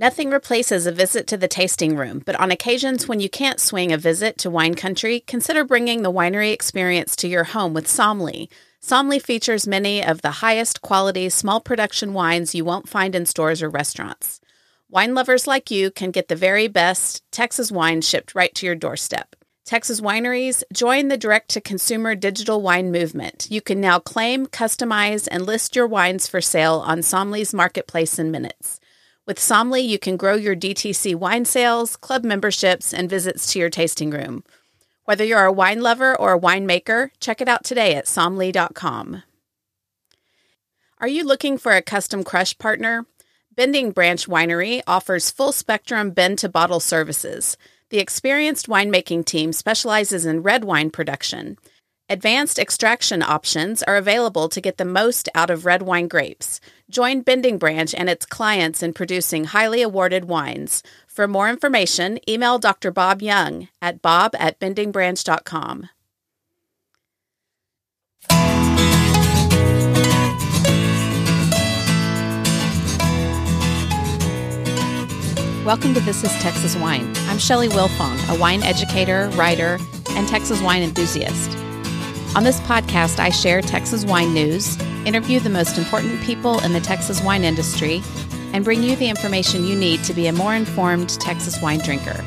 [0.00, 3.92] Nothing replaces a visit to the tasting room, but on occasions when you can't swing
[3.92, 8.48] a visit to wine country, consider bringing the winery experience to your home with Somly.
[8.80, 13.60] Somly features many of the highest quality small production wines you won't find in stores
[13.60, 14.40] or restaurants.
[14.88, 18.74] Wine lovers like you can get the very best Texas wine shipped right to your
[18.74, 19.36] doorstep.
[19.66, 23.48] Texas wineries, join the direct to consumer digital wine movement.
[23.50, 28.30] You can now claim, customize, and list your wines for sale on Somly's marketplace in
[28.30, 28.79] minutes.
[29.30, 33.70] With Somly, you can grow your DTC wine sales, club memberships, and visits to your
[33.70, 34.42] tasting room.
[35.04, 39.22] Whether you're a wine lover or a winemaker, check it out today at somly.com.
[40.98, 43.06] Are you looking for a custom crush partner?
[43.54, 47.56] Bending Branch Winery offers full spectrum bend to bottle services.
[47.90, 51.56] The experienced winemaking team specializes in red wine production.
[52.08, 56.60] Advanced extraction options are available to get the most out of red wine grapes.
[56.90, 60.82] Join Bending Branch and its clients in producing highly awarded wines.
[61.06, 62.90] For more information, email Dr.
[62.90, 65.88] Bob Young at bob at bendingbranch.com.
[75.64, 77.12] Welcome to This is Texas Wine.
[77.28, 79.78] I'm Shelley Wilfong, a wine educator, writer,
[80.10, 81.56] and Texas wine enthusiast.
[82.34, 86.80] On this podcast, I share Texas wine news, interview the most important people in the
[86.80, 88.02] Texas wine industry,
[88.52, 92.22] and bring you the information you need to be a more informed Texas wine drinker.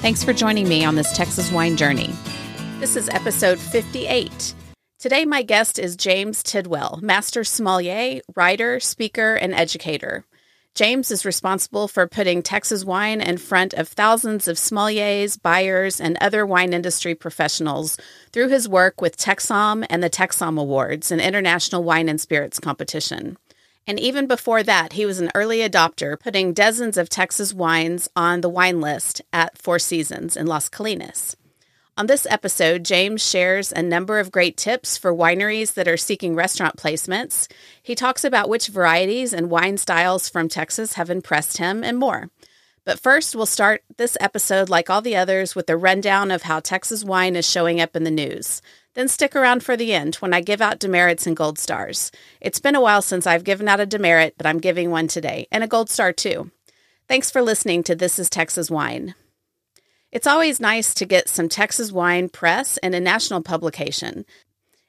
[0.00, 2.10] Thanks for joining me on this Texas wine journey.
[2.78, 4.54] This is episode 58.
[4.98, 10.24] Today, my guest is James Tidwell, master sommelier, writer, speaker, and educator.
[10.78, 16.16] James is responsible for putting Texas wine in front of thousands of sommeliers, buyers, and
[16.20, 17.98] other wine industry professionals
[18.30, 23.36] through his work with TexSOM and the TexSOM Awards, an international wine and spirits competition.
[23.88, 28.40] And even before that, he was an early adopter, putting dozens of Texas wines on
[28.40, 31.34] the wine list at Four Seasons in Las Colinas.
[31.98, 36.36] On this episode, James shares a number of great tips for wineries that are seeking
[36.36, 37.50] restaurant placements.
[37.82, 42.30] He talks about which varieties and wine styles from Texas have impressed him and more.
[42.84, 46.60] But first, we'll start this episode, like all the others, with a rundown of how
[46.60, 48.62] Texas wine is showing up in the news.
[48.94, 52.12] Then stick around for the end when I give out demerits and gold stars.
[52.40, 55.48] It's been a while since I've given out a demerit, but I'm giving one today,
[55.50, 56.52] and a gold star too.
[57.08, 59.16] Thanks for listening to This is Texas Wine.
[60.10, 64.24] It's always nice to get some Texas wine press and a national publication.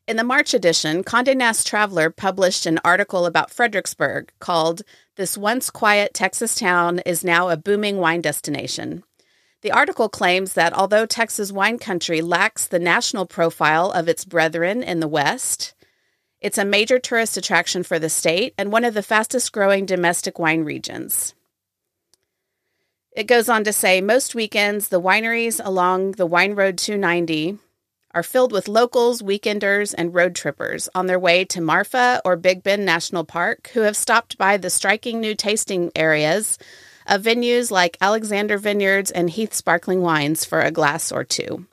[0.07, 4.81] In the March edition, Condé Nast Traveler published an article about Fredericksburg called
[5.18, 9.03] This Once Quiet Texas Town is Now a Booming Wine Destination.
[9.62, 14.81] The article claims that although Texas wine country lacks the national profile of its brethren
[14.81, 15.74] in the West,
[16.40, 20.40] it's a major tourist attraction for the state and one of the fastest growing domestic
[20.40, 21.36] wine regions.
[23.19, 27.57] It goes on to say most weekends, the wineries along the Wine Road 290
[28.12, 32.63] are filled with locals, weekenders, and road trippers on their way to Marfa or Big
[32.63, 36.57] Bend National Park who have stopped by the striking new tasting areas
[37.07, 41.66] of venues like Alexander Vineyards and Heath Sparkling Wines for a glass or two.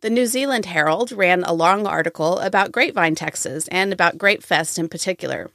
[0.00, 4.88] The New Zealand Herald ran a long article about Grapevine, Texas, and about Grapefest in
[4.88, 5.48] particular.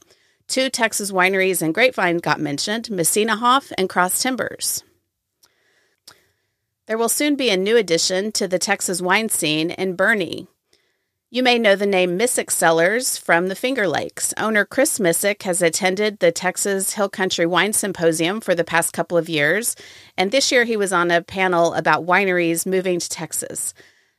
[0.48, 4.86] Two Texas wineries and Grapevine got mentioned Messina Messinahof and Cross Timbers.
[6.92, 10.50] There will soon be a new addition to the Texas wine scene in Boerne.
[11.30, 14.34] You may know the name Missick Cellars from the Finger Lakes.
[14.36, 19.18] Owner Chris Missick has attended the Texas Hill Country Wine Symposium for the past couple
[19.18, 19.78] of years,
[20.18, 23.74] and this year he was on a panel about wineries moving to Texas.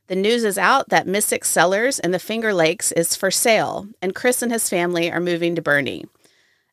[0.07, 4.15] The news is out that Missick Cellars in the Finger Lakes is for sale, and
[4.15, 6.09] Chris and his family are moving to Boerne.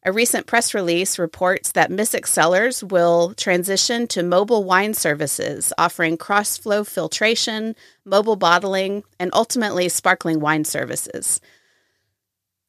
[0.05, 6.15] A recent press release reports that Missick Cellars will transition to mobile wine services, offering
[6.15, 11.41] cross flow filtration, mobile bottling, and ultimately sparkling wine services.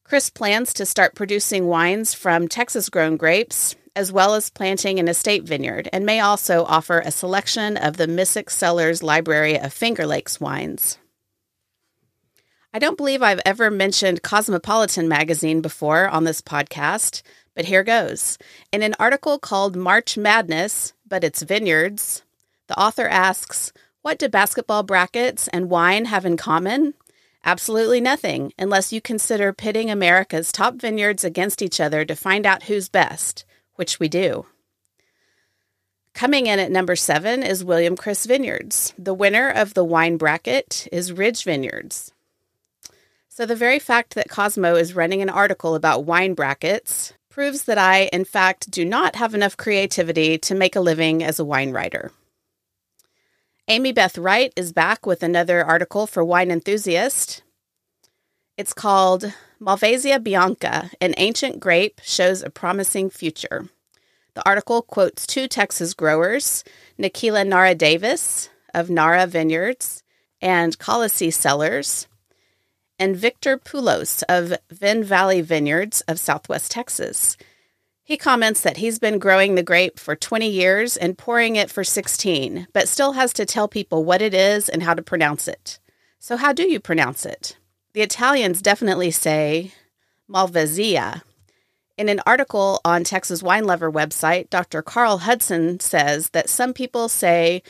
[0.02, 5.06] Chris plans to start producing wines from Texas grown grapes, as well as planting an
[5.06, 10.04] estate vineyard, and may also offer a selection of the Missick Cellars library of Finger
[10.04, 10.98] Lakes wines.
[12.72, 17.22] I don't believe I've ever mentioned Cosmopolitan magazine before on this podcast,
[17.52, 18.38] but here goes.
[18.70, 22.22] In an article called March Madness, but it's vineyards,
[22.68, 23.72] the author asks,
[24.02, 26.94] What do basketball brackets and wine have in common?
[27.44, 32.64] Absolutely nothing, unless you consider pitting America's top vineyards against each other to find out
[32.64, 33.44] who's best,
[33.74, 34.46] which we do.
[36.14, 38.94] Coming in at number seven is William Chris Vineyards.
[38.96, 42.12] The winner of the wine bracket is Ridge Vineyards.
[43.40, 47.78] So, the very fact that Cosmo is running an article about wine brackets proves that
[47.78, 51.72] I, in fact, do not have enough creativity to make a living as a wine
[51.72, 52.12] writer.
[53.66, 57.42] Amy Beth Wright is back with another article for Wine Enthusiast.
[58.58, 63.70] It's called Malvasia bianca, an ancient grape, shows a promising future.
[64.34, 66.62] The article quotes two Texas growers,
[66.98, 70.02] Nikhila Narra Davis of Narra Vineyards
[70.42, 72.06] and Kalasi Cellars,
[73.00, 77.38] and Victor Poulos of Vin Valley Vineyards of Southwest Texas.
[78.04, 81.82] He comments that he's been growing the grape for 20 years and pouring it for
[81.82, 85.78] 16, but still has to tell people what it is and how to pronounce it.
[86.18, 87.56] So, how do you pronounce it?
[87.94, 89.72] The Italians definitely say
[90.28, 91.22] Malvasia.
[91.96, 94.82] In an article on Texas Wine Lover website, Dr.
[94.82, 97.62] Carl Hudson says that some people say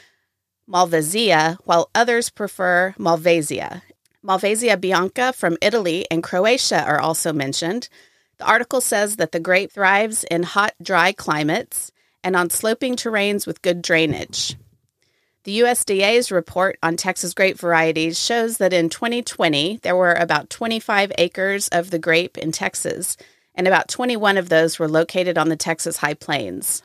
[0.69, 3.82] Malvasia while others prefer Malvasia.
[4.25, 7.88] Malvasia bianca from Italy and Croatia are also mentioned,
[8.37, 11.90] the article says that the grape thrives in hot, dry climates
[12.22, 14.56] and on sloping terrains with good drainage.
[15.44, 21.12] The USDA's report on Texas grape varieties shows that in 2020, there were about 25
[21.17, 23.17] acres of the grape in Texas,
[23.55, 26.82] and about 21 of those were located on the Texas High Plains.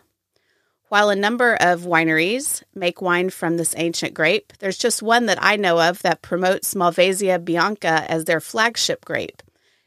[0.89, 5.39] While a number of wineries make wine from this ancient grape, there's just one that
[5.41, 9.41] I know of that promotes Malvasia bianca as their flagship grape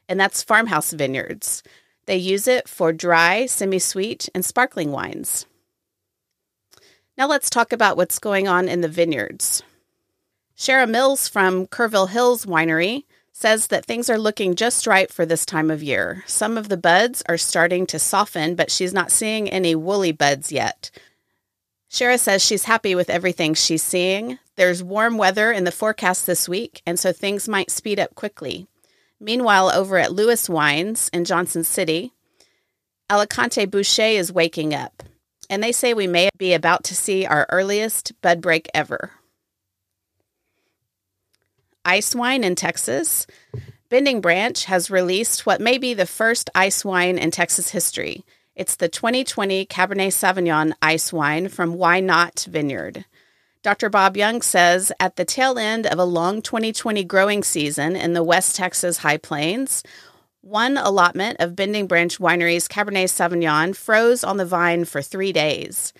[0.09, 1.61] and that's Farmhouse Vineyards.
[2.07, 5.45] They use it for dry, semi sweet, and sparkling wines.
[7.15, 9.61] Now let's talk about what's going on in the vineyards.
[10.57, 13.03] Shara Mills from Kerrville Hills Winery
[13.39, 16.25] says that things are looking just right for this time of year.
[16.27, 20.51] Some of the buds are starting to soften, but she's not seeing any woolly buds
[20.51, 20.91] yet.
[21.89, 24.39] Shara says she's happy with everything she's seeing.
[24.57, 28.67] There's warm weather in the forecast this week, and so things might speed up quickly.
[29.21, 32.11] Meanwhile, over at Lewis Wines in Johnson City,
[33.09, 35.01] Alicante Bouschet is waking up,
[35.49, 39.11] and they say we may be about to see our earliest bud break ever.
[41.89, 43.25] Ice wine in Texas.
[43.89, 48.23] Bending Branch has released what may be the first ice wine in Texas history.
[48.55, 53.05] It's the 2020 Cabernet Sauvignon ice wine from Why Not Vineyard.
[53.63, 53.89] Dr.
[53.89, 58.23] Bob Young says at the tail end of a long 2020 growing season in the
[58.23, 59.81] West Texas High Plains,
[60.41, 65.91] one allotment of Bending Branch Winery's Cabernet Sauvignon froze on the vine for three days.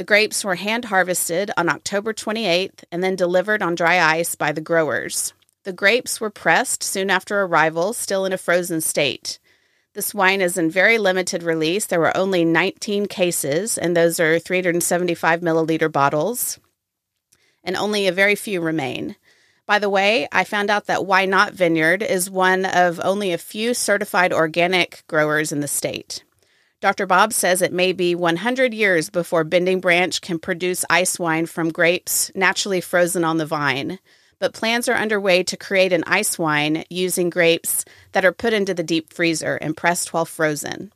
[0.00, 4.50] The grapes were hand harvested on October 28th and then delivered on dry ice by
[4.50, 5.34] the growers.
[5.64, 9.38] The grapes were pressed soon after arrival, still in a frozen state.
[9.92, 11.84] This wine is in very limited release.
[11.84, 16.58] There were only 19 cases, and those are 375 milliliter bottles
[17.62, 19.16] and only a very few remain.
[19.66, 23.36] By the way, I found out that Why Not Vineyard is one of only a
[23.36, 26.24] few certified organic growers in the state.
[26.80, 27.04] Dr.
[27.04, 31.68] Bob says it may be 100 years before Bending Branch can produce ice wine from
[31.68, 33.98] grapes naturally frozen on the vine,
[34.38, 38.72] but plans are underway to create an ice wine using grapes that are put into
[38.72, 40.90] the deep freezer and pressed while frozen.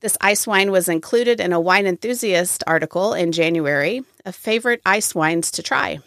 [0.00, 5.14] This ice wine was included in a wine enthusiast article in January of favorite ice
[5.14, 5.98] wines to try.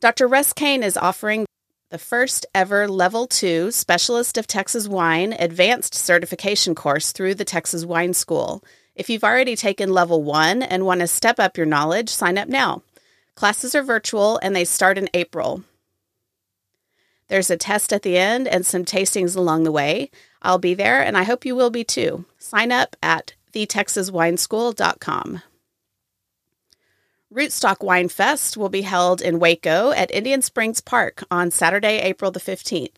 [0.00, 0.28] Dr.
[0.28, 1.46] Russ Kane is offering
[1.88, 7.84] the first ever Level 2 Specialist of Texas Wine Advanced Certification course through the Texas
[7.84, 8.64] Wine School.
[8.96, 12.48] If you've already taken Level 1 and want to step up your knowledge, sign up
[12.48, 12.82] now.
[13.36, 15.62] Classes are virtual and they start in April.
[17.28, 20.10] There's a test at the end and some tastings along the way.
[20.42, 22.24] I'll be there, and I hope you will be too.
[22.38, 25.42] Sign up at thetexaswineschool.com.
[27.32, 32.30] Rootstock Wine Fest will be held in Waco at Indian Springs Park on Saturday, April
[32.30, 32.94] the 15th.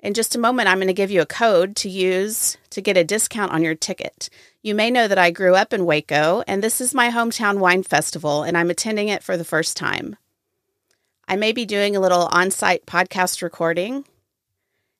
[0.00, 2.96] In just a moment, I'm going to give you a code to use to get
[2.96, 4.30] a discount on your ticket.
[4.62, 7.82] You may know that I grew up in Waco, and this is my hometown wine
[7.82, 10.16] festival, and I'm attending it for the first time.
[11.28, 14.04] I may be doing a little on site podcast recording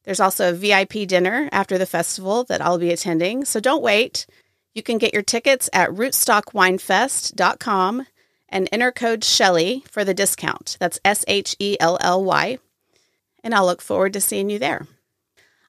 [0.04, 4.26] there's also a VIP dinner after the festival that I'll be attending, so don't wait.
[4.74, 8.06] You can get your tickets at rootstockwinefest.com
[8.48, 10.76] and enter code Shelly for the discount.
[10.80, 12.58] That's S H E L L Y.
[13.42, 14.86] And I'll look forward to seeing you there.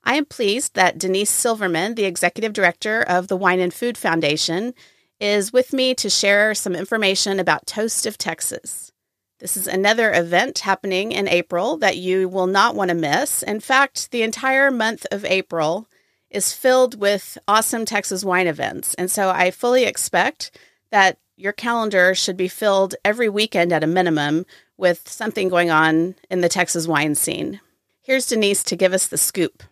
[0.04, 4.74] I am pleased that Denise Silverman, the executive director of the Wine and Food Foundation,
[5.20, 8.92] is with me to share some information about Toast of Texas.
[9.40, 13.44] This is another event happening in April that you will not want to miss.
[13.44, 15.88] In fact, the entire month of April
[16.32, 18.94] is filled with awesome Texas wine events.
[18.96, 20.58] And so I fully expect
[20.90, 24.46] that your calendar should be filled every weekend at a minimum
[24.78, 27.60] with something going on in the Texas wine scene.
[28.02, 29.64] Here's Denise to give us the scoop.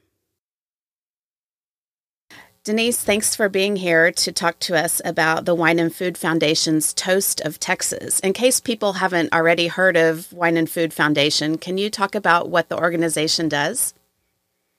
[2.64, 6.94] Denise, thanks for being here to talk to us about the Wine and Food Foundation's
[6.94, 8.20] Toast of Texas.
[8.20, 12.50] In case people haven't already heard of Wine and Food Foundation, can you talk about
[12.50, 13.94] what the organization does?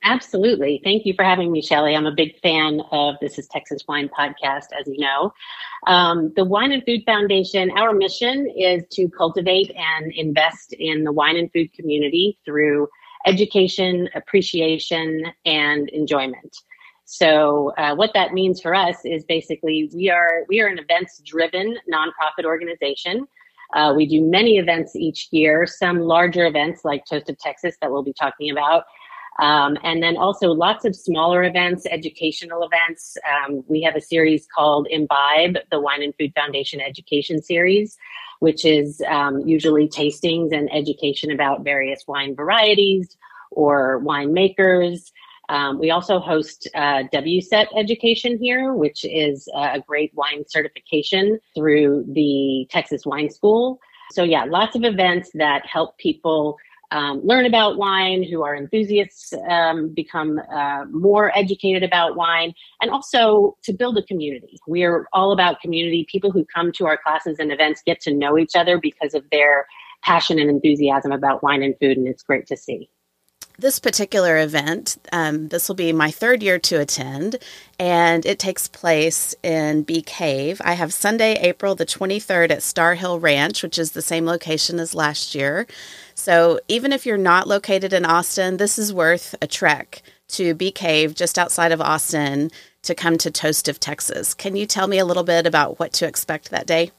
[0.03, 0.81] Absolutely.
[0.83, 1.95] Thank you for having me, Shelly.
[1.95, 5.33] I'm a big fan of This is Texas Wine podcast, as you know.
[5.87, 11.13] Um, the Wine and Food Foundation, our mission is to cultivate and invest in the
[11.13, 12.89] wine and food community through
[13.27, 16.57] education, appreciation, and enjoyment.
[17.05, 21.21] So uh, what that means for us is basically we are we are an events
[21.27, 23.27] driven nonprofit organization.
[23.75, 27.91] Uh, we do many events each year, some larger events like Toast of Texas that
[27.91, 28.85] we'll be talking about.
[29.41, 33.17] Um, and then also lots of smaller events, educational events.
[33.27, 37.97] Um, we have a series called Imbibe, the Wine and Food Foundation Education Series,
[38.41, 43.17] which is um, usually tastings and education about various wine varieties
[43.51, 45.11] or winemakers.
[45.49, 52.05] Um, we also host uh, WSET education here, which is a great wine certification through
[52.13, 53.81] the Texas Wine School.
[54.13, 56.59] So, yeah, lots of events that help people
[56.91, 62.91] um, learn about wine, who are enthusiasts, um, become uh, more educated about wine, and
[62.91, 64.59] also to build a community.
[64.67, 66.07] We are all about community.
[66.11, 69.25] People who come to our classes and events get to know each other because of
[69.31, 69.67] their
[70.03, 72.89] passion and enthusiasm about wine and food, and it's great to see
[73.61, 77.37] this particular event, um, this will be my third year to attend,
[77.79, 80.61] and it takes place in Bee Cave.
[80.65, 84.81] I have Sunday, April the 23rd at Star Hill Ranch, which is the same location
[84.81, 85.67] as last year.
[86.15, 90.73] So even if you're not located in Austin, this is worth a trek to Bee
[90.73, 92.51] Cave just outside of Austin
[92.83, 94.33] to come to Toast of Texas.
[94.33, 96.93] Can you tell me a little bit about what to expect that day?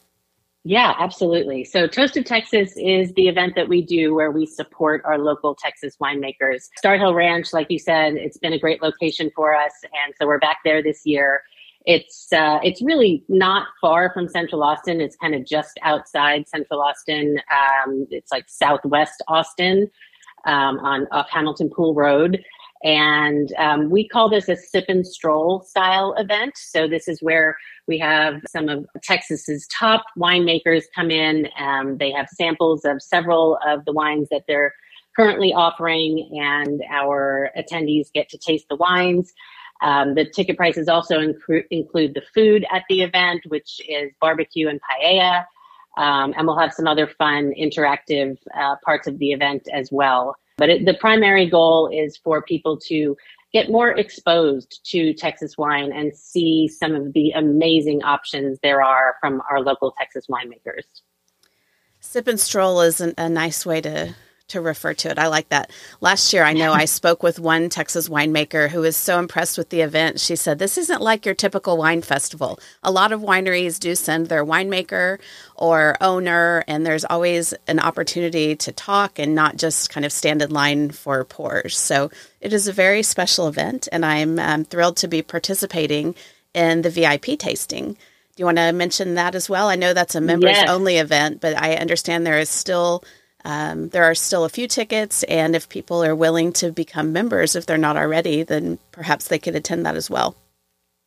[0.64, 1.64] Yeah, absolutely.
[1.64, 5.56] So Toast of Texas is the event that we do where we support our local
[5.56, 6.70] Texas winemakers.
[6.78, 9.72] Star Hill Ranch, like you said, it's been a great location for us.
[9.84, 11.42] And so we're back there this year.
[11.88, 15.02] It's uh, it's really not far from Central Austin.
[15.02, 17.40] It's kind of just outside Central Austin.
[17.52, 19.90] Um, it's like Southwest Austin
[20.46, 22.44] um, on off Hamilton Pool Road.
[22.84, 26.54] And um, we call this a sip and stroll style event.
[26.58, 27.58] So this is where
[27.88, 31.48] we have some of Texas's top winemakers come in.
[31.60, 34.74] Um, they have samples of several of the wines that they're
[35.16, 39.34] currently offering, and our attendees get to taste the wines.
[39.82, 44.70] Um, the ticket prices also incru- include the food at the event, which is barbecue
[44.70, 45.46] and paella.
[45.98, 50.36] Um, and we'll have some other fun interactive uh, parts of the event as well.
[50.62, 53.18] But it, the primary goal is for people to
[53.52, 59.16] get more exposed to Texas wine and see some of the amazing options there are
[59.20, 60.84] from our local Texas winemakers.
[62.00, 64.14] Sip and stroll is an, a nice way to
[64.52, 65.20] to refer to it.
[65.20, 65.72] I like that.
[66.00, 69.70] Last year, I know I spoke with one Texas winemaker who was so impressed with
[69.70, 70.20] the event.
[70.20, 72.60] She said, This isn't like your typical wine festival.
[72.84, 75.20] A lot of wineries do send their winemaker
[75.56, 80.42] or owner, and there's always an opportunity to talk and not just kind of stand
[80.42, 81.78] in line for pours.
[81.78, 86.16] So it is a very special event, and I'm um, thrilled to be participating
[86.54, 87.94] in the VIP tasting.
[88.36, 89.68] Do you want to mention that as well?
[89.68, 90.70] I know that's a members yes.
[90.70, 93.04] only event, but I understand there is still
[93.46, 97.56] um, there are still a few tickets, and if people are willing to become members,
[97.56, 100.36] if they're not already, then perhaps they could attend that as well.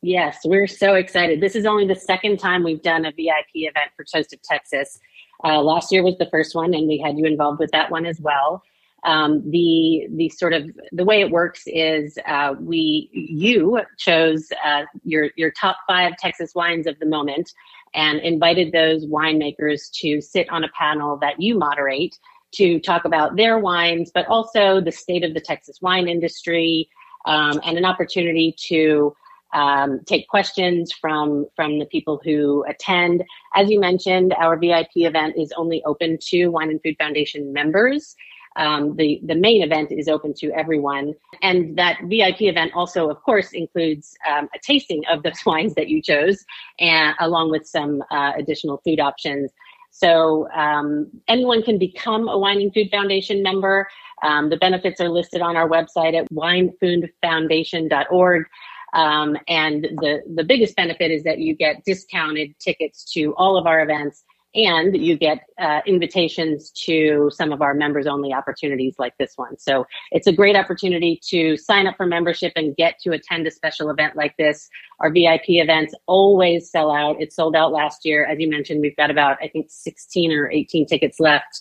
[0.01, 1.41] Yes, we're so excited.
[1.41, 4.99] This is only the second time we've done a VIP event for Toast of Texas.
[5.43, 8.05] Uh, last year was the first one, and we had you involved with that one
[8.05, 8.61] as well.
[9.03, 14.83] Um, the the sort of the way it works is uh, we you chose uh,
[15.03, 17.51] your your top five Texas wines of the moment,
[17.95, 22.17] and invited those winemakers to sit on a panel that you moderate
[22.53, 26.89] to talk about their wines, but also the state of the Texas wine industry
[27.25, 29.15] um, and an opportunity to
[29.53, 33.23] um, take questions from from the people who attend.
[33.55, 38.15] As you mentioned, our VIP event is only open to Wine and Food Foundation members.
[38.55, 43.21] Um, the the main event is open to everyone, and that VIP event also, of
[43.23, 46.45] course, includes um, a tasting of those wines that you chose,
[46.79, 49.51] and along with some uh, additional food options.
[49.91, 53.87] So um, anyone can become a Wine and Food Foundation member.
[54.23, 58.45] Um, the benefits are listed on our website at winefoodfoundation.org.
[58.93, 63.67] Um, and the, the biggest benefit is that you get discounted tickets to all of
[63.67, 64.24] our events
[64.55, 69.57] and you get uh, invitations to some of our members only opportunities like this one.
[69.57, 73.51] So it's a great opportunity to sign up for membership and get to attend a
[73.51, 74.69] special event like this.
[75.01, 77.21] Our VIP events always sell out.
[77.21, 78.25] It sold out last year.
[78.25, 81.59] As you mentioned, we've got about, I think, 16 or 18 tickets left.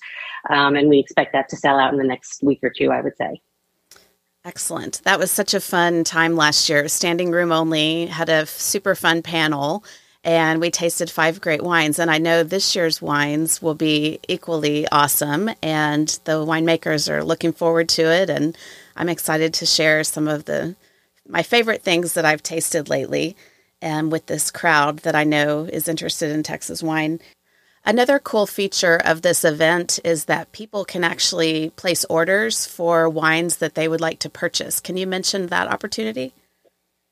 [0.48, 3.00] Um, and we expect that to sell out in the next week or two, I
[3.00, 3.40] would say.
[4.44, 5.00] Excellent.
[5.04, 6.86] That was such a fun time last year.
[6.88, 9.84] Standing room only, had a super fun panel,
[10.24, 11.98] and we tasted five great wines.
[11.98, 17.52] And I know this year's wines will be equally awesome, and the winemakers are looking
[17.52, 18.30] forward to it.
[18.30, 18.56] And
[18.96, 20.74] I'm excited to share some of the
[21.26, 23.36] my favorite things that I've tasted lately,
[23.80, 27.20] and with this crowd that I know is interested in Texas wine.
[27.86, 33.56] Another cool feature of this event is that people can actually place orders for wines
[33.56, 34.80] that they would like to purchase.
[34.80, 36.32] Can you mention that opportunity?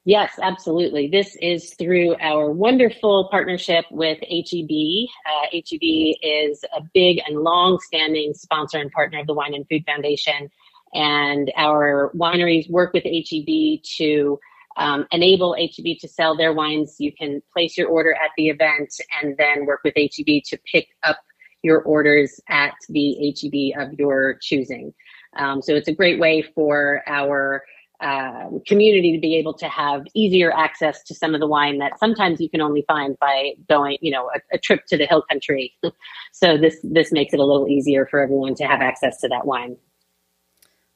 [0.05, 1.07] Yes, absolutely.
[1.07, 5.09] This is through our wonderful partnership with HEB.
[5.27, 9.65] Uh, HEB is a big and long standing sponsor and partner of the Wine and
[9.69, 10.51] Food Foundation.
[10.93, 14.41] And our wineries work with HEB to
[14.77, 16.97] um, enable HEB to sell their wines.
[16.99, 18.93] You can place your order at the event
[19.23, 21.21] and then work with HEB to pick up
[21.63, 24.93] your orders at the HEB of your choosing.
[25.37, 27.63] Um, so it's a great way for our
[28.03, 31.99] uh, community to be able to have easier access to some of the wine that
[31.99, 35.23] sometimes you can only find by going, you know, a, a trip to the hill
[35.31, 35.73] country.
[36.33, 39.47] so this this makes it a little easier for everyone to have access to that
[39.47, 39.77] wine.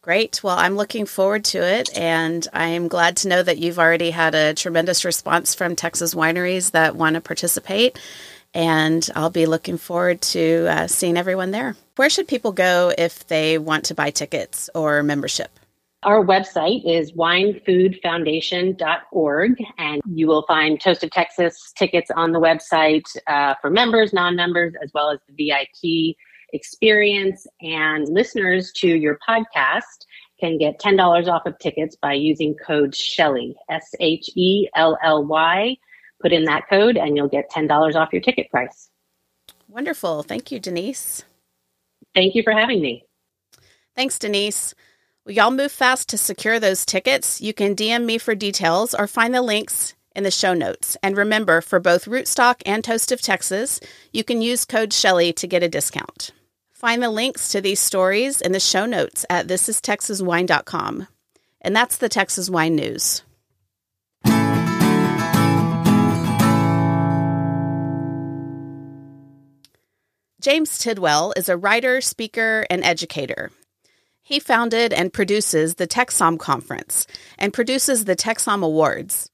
[0.06, 0.40] Great.
[0.44, 1.96] Well, I'm looking forward to it.
[1.98, 6.70] And I'm glad to know that you've already had a tremendous response from Texas wineries
[6.70, 7.98] that want to participate.
[8.54, 11.74] And I'll be looking forward to uh, seeing everyone there.
[11.96, 15.58] Where should people go if they want to buy tickets or membership?
[16.02, 23.04] Our website is winefoodfoundation.org, and you will find Toast of Texas tickets on the website
[23.26, 26.14] uh, for members, non members, as well as the VIP
[26.52, 30.06] experience and listeners to your podcast
[30.38, 35.24] can get $10 off of tickets by using code Shelley, S H E L L
[35.24, 35.76] Y.
[36.20, 38.90] Put in that code and you'll get $10 off your ticket price.
[39.68, 40.22] Wonderful.
[40.22, 41.24] Thank you, Denise.
[42.14, 43.04] Thank you for having me.
[43.94, 44.74] Thanks, Denise.
[45.26, 47.40] Will y'all move fast to secure those tickets?
[47.40, 50.96] You can DM me for details or find the links in the show notes.
[51.02, 53.80] And remember, for both Rootstock and Toast of Texas,
[54.12, 56.30] you can use code Shelley to get a discount.
[56.72, 61.08] Find the links to these stories in the show notes at thisistexaswine.com.
[61.60, 63.24] And that's the Texas Wine News.
[70.40, 73.50] James Tidwell is a writer, speaker, and educator.
[74.28, 77.06] He founded and produces the TexSOM Conference
[77.38, 79.30] and produces the TexSOM Awards.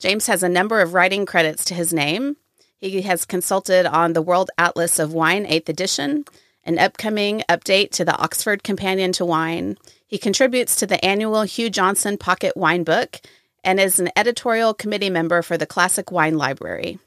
[0.00, 2.36] James has a number of writing credits to his name.
[2.80, 6.24] He has consulted on the World Atlas of Wine 8th edition,
[6.64, 9.78] an upcoming update to the Oxford Companion to Wine.
[10.08, 13.20] He contributes to the annual Hugh Johnson Pocket Wine Book
[13.62, 16.98] and is an editorial committee member for the Classic Wine Library.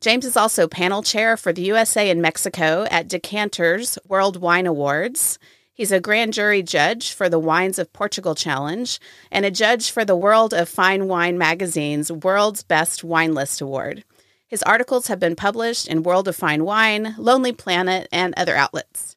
[0.00, 5.38] James is also panel chair for the USA and Mexico at Decanter's World Wine Awards.
[5.74, 10.04] He's a grand jury judge for the Wines of Portugal Challenge and a judge for
[10.04, 14.04] the World of Fine Wine magazine's World's Best Wine List Award.
[14.46, 19.16] His articles have been published in World of Fine Wine, Lonely Planet, and other outlets.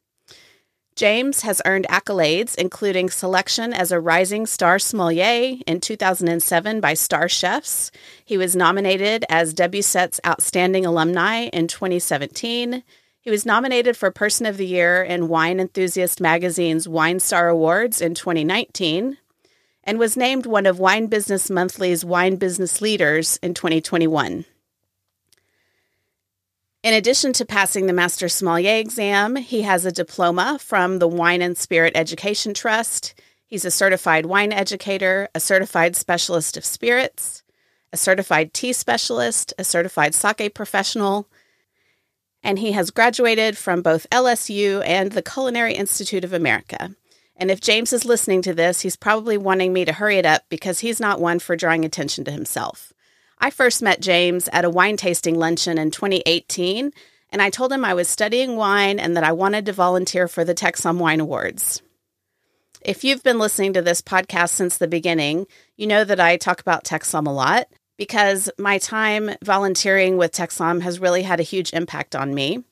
[0.94, 7.28] James has earned accolades, including selection as a Rising Star Sommelier in 2007 by Star
[7.28, 7.90] Chefs.
[8.24, 12.82] He was nominated as WSET's Outstanding Alumni in 2017.
[13.26, 18.00] He was nominated for Person of the Year in Wine Enthusiast Magazine's Wine Star Awards
[18.00, 19.18] in 2019
[19.82, 24.44] and was named one of Wine Business Monthly's Wine Business Leaders in 2021.
[26.84, 31.42] In addition to passing the Master Sommelier exam, he has a diploma from the Wine
[31.42, 33.20] and Spirit Education Trust.
[33.44, 37.42] He's a certified wine educator, a certified specialist of spirits,
[37.92, 41.28] a certified tea specialist, a certified sake professional,
[42.46, 46.94] and he has graduated from both LSU and the Culinary Institute of America.
[47.36, 50.42] And if James is listening to this, he's probably wanting me to hurry it up
[50.48, 52.92] because he's not one for drawing attention to himself.
[53.40, 56.92] I first met James at a wine tasting luncheon in 2018,
[57.30, 60.44] and I told him I was studying wine and that I wanted to volunteer for
[60.44, 61.82] the TexSOM Wine Awards.
[62.80, 66.60] If you've been listening to this podcast since the beginning, you know that I talk
[66.60, 71.72] about TexSOM a lot because my time volunteering with TexSOM has really had a huge
[71.72, 72.64] impact on me.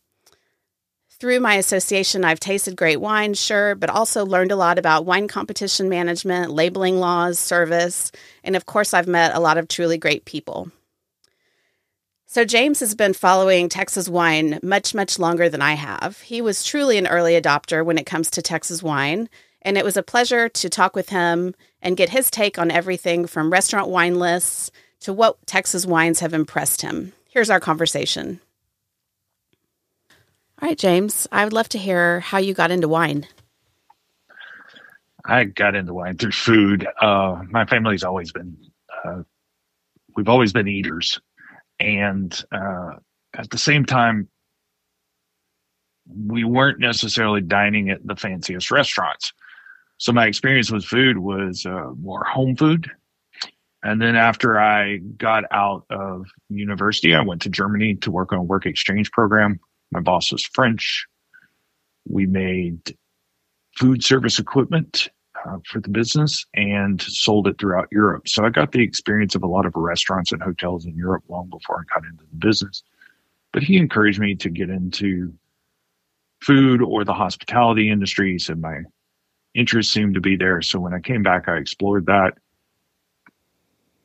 [1.18, 5.28] Through my association, I've tasted great wine, sure, but also learned a lot about wine
[5.28, 10.24] competition management, labeling laws, service, and of course, I've met a lot of truly great
[10.24, 10.70] people.
[12.26, 16.20] So, James has been following Texas wine much, much longer than I have.
[16.20, 19.30] He was truly an early adopter when it comes to Texas wine,
[19.62, 23.26] and it was a pleasure to talk with him and get his take on everything
[23.26, 27.12] from restaurant wine lists to what Texas wines have impressed him.
[27.28, 28.40] Here's our conversation.
[30.62, 33.26] All right, James, I would love to hear how you got into wine.
[35.24, 36.87] I got into wine through food.
[37.00, 38.57] Uh, my family's always been,
[39.04, 39.22] uh,
[40.16, 41.20] we've always been eaters.
[41.80, 42.92] And uh,
[43.35, 44.28] at the same time,
[46.07, 49.33] we weren't necessarily dining at the fanciest restaurants.
[49.98, 52.90] So my experience with food was uh, more home food.
[53.85, 58.38] And then after I got out of university, I went to Germany to work on
[58.38, 59.61] a work exchange program.
[59.92, 61.07] My boss was French.
[62.09, 62.97] We made
[63.77, 65.11] food service equipment
[65.44, 68.27] uh, for the business and sold it throughout Europe.
[68.27, 71.51] So I got the experience of a lot of restaurants and hotels in Europe long
[71.51, 72.83] before I got into the business.
[73.53, 75.35] But he encouraged me to get into
[76.40, 78.38] food or the hospitality industry.
[78.38, 78.81] So my
[79.55, 80.62] interest seemed to be there.
[80.62, 82.38] So when I came back, I explored that.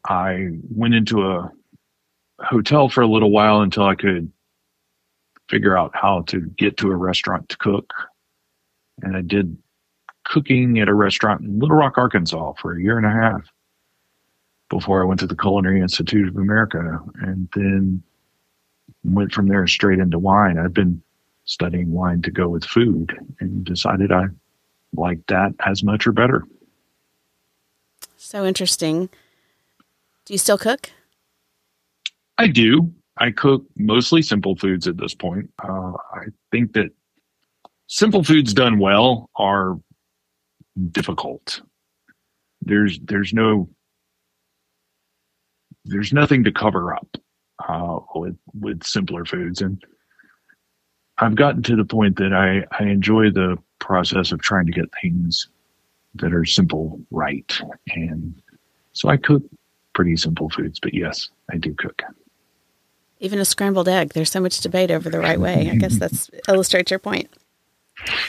[0.10, 1.52] I went into a
[2.40, 4.32] hotel for a little while until I could
[5.48, 7.94] figure out how to get to a restaurant to cook.
[9.04, 9.56] And I did
[10.26, 13.48] cooking at a restaurant in Little Rock, Arkansas for a year and a half
[14.70, 18.04] before I went to the Culinary Institute of America and then
[19.04, 20.58] went from there straight into wine.
[20.58, 21.02] I've been
[21.46, 24.26] studying wine to go with food and decided I
[24.96, 26.44] liked that as much or better.
[28.18, 29.10] So interesting.
[30.30, 30.92] Do you still cook?
[32.38, 32.94] I do.
[33.18, 35.50] I cook mostly simple foods at this point.
[35.58, 36.92] Uh, I think that
[37.88, 39.80] simple foods done well are
[40.92, 41.64] difficult.
[42.62, 43.70] There's there's no
[45.86, 47.08] there's nothing to cover up
[47.68, 49.84] uh, with with simpler foods, and
[51.18, 54.92] I've gotten to the point that I I enjoy the process of trying to get
[55.02, 55.48] things
[56.14, 58.40] that are simple right, and
[58.94, 59.42] so I cook
[60.00, 60.80] pretty simple foods.
[60.80, 62.02] But yes, I do cook.
[63.20, 64.14] Even a scrambled egg.
[64.14, 65.70] There's so much debate over the right way.
[65.70, 67.30] I guess that's illustrates your point.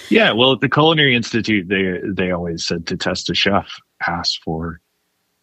[0.09, 3.69] Yeah, well, at the Culinary Institute, they they always said to test a chef,
[4.09, 4.81] ask for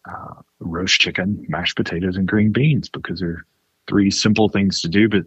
[0.06, 3.46] uh, roast chicken, mashed potatoes, and green beans because they're
[3.86, 5.22] three simple things to do, but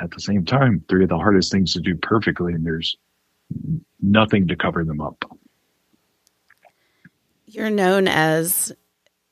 [0.00, 2.96] at the same time, three of the hardest things to do perfectly, and there's
[4.02, 5.24] nothing to cover them up.
[7.46, 8.72] You're known as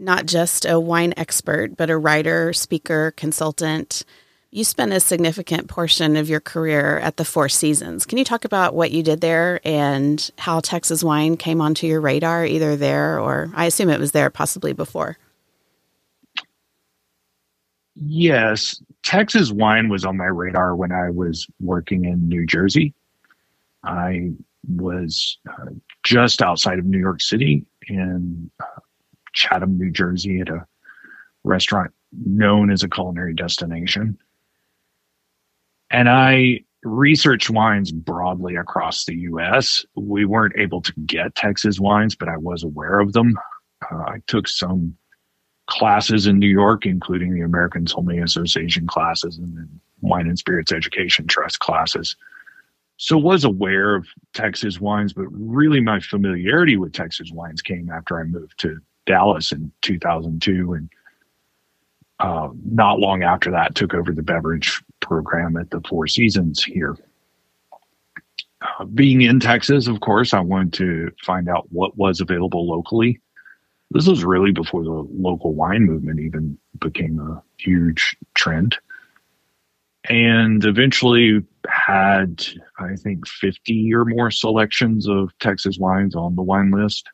[0.03, 4.05] not just a wine expert, but a writer, speaker, consultant.
[4.51, 8.05] You spent a significant portion of your career at the Four Seasons.
[8.05, 12.03] Can you talk about what you did there and how Texas wine came onto your
[12.03, 15.17] radar, either there or I assume it was there possibly before?
[17.95, 22.95] Yes, Texas wine was on my radar when I was working in New Jersey.
[23.85, 24.33] I
[24.69, 25.71] was uh,
[26.03, 28.81] just outside of New York City in uh,
[29.33, 30.67] Chatham, New Jersey, at a
[31.45, 34.19] restaurant known as a culinary destination.
[35.91, 39.85] And I researched wines broadly across the US.
[39.95, 43.39] We weren't able to get Texas wines, but I was aware of them.
[43.91, 44.97] Uh, I took some
[45.67, 49.69] classes in New York, including the American Sommelier Association classes and the
[50.01, 52.17] Wine and Spirits Education Trust classes.
[52.97, 58.21] So was aware of Texas wines, but really my familiarity with Texas wines came after
[58.21, 60.89] I moved to Dallas in 2002 and
[62.23, 66.97] uh, not long after that took over the beverage program at the Four Seasons here.
[68.61, 73.21] Uh, being in Texas, of course, I wanted to find out what was available locally.
[73.91, 78.79] This was really before the local wine movement even became a huge trend.
[80.09, 82.45] And eventually had,
[82.79, 87.09] I think, 50 or more selections of Texas wines on the wine list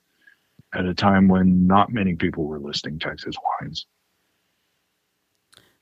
[0.75, 3.87] at a time when not many people were listing Texas wines.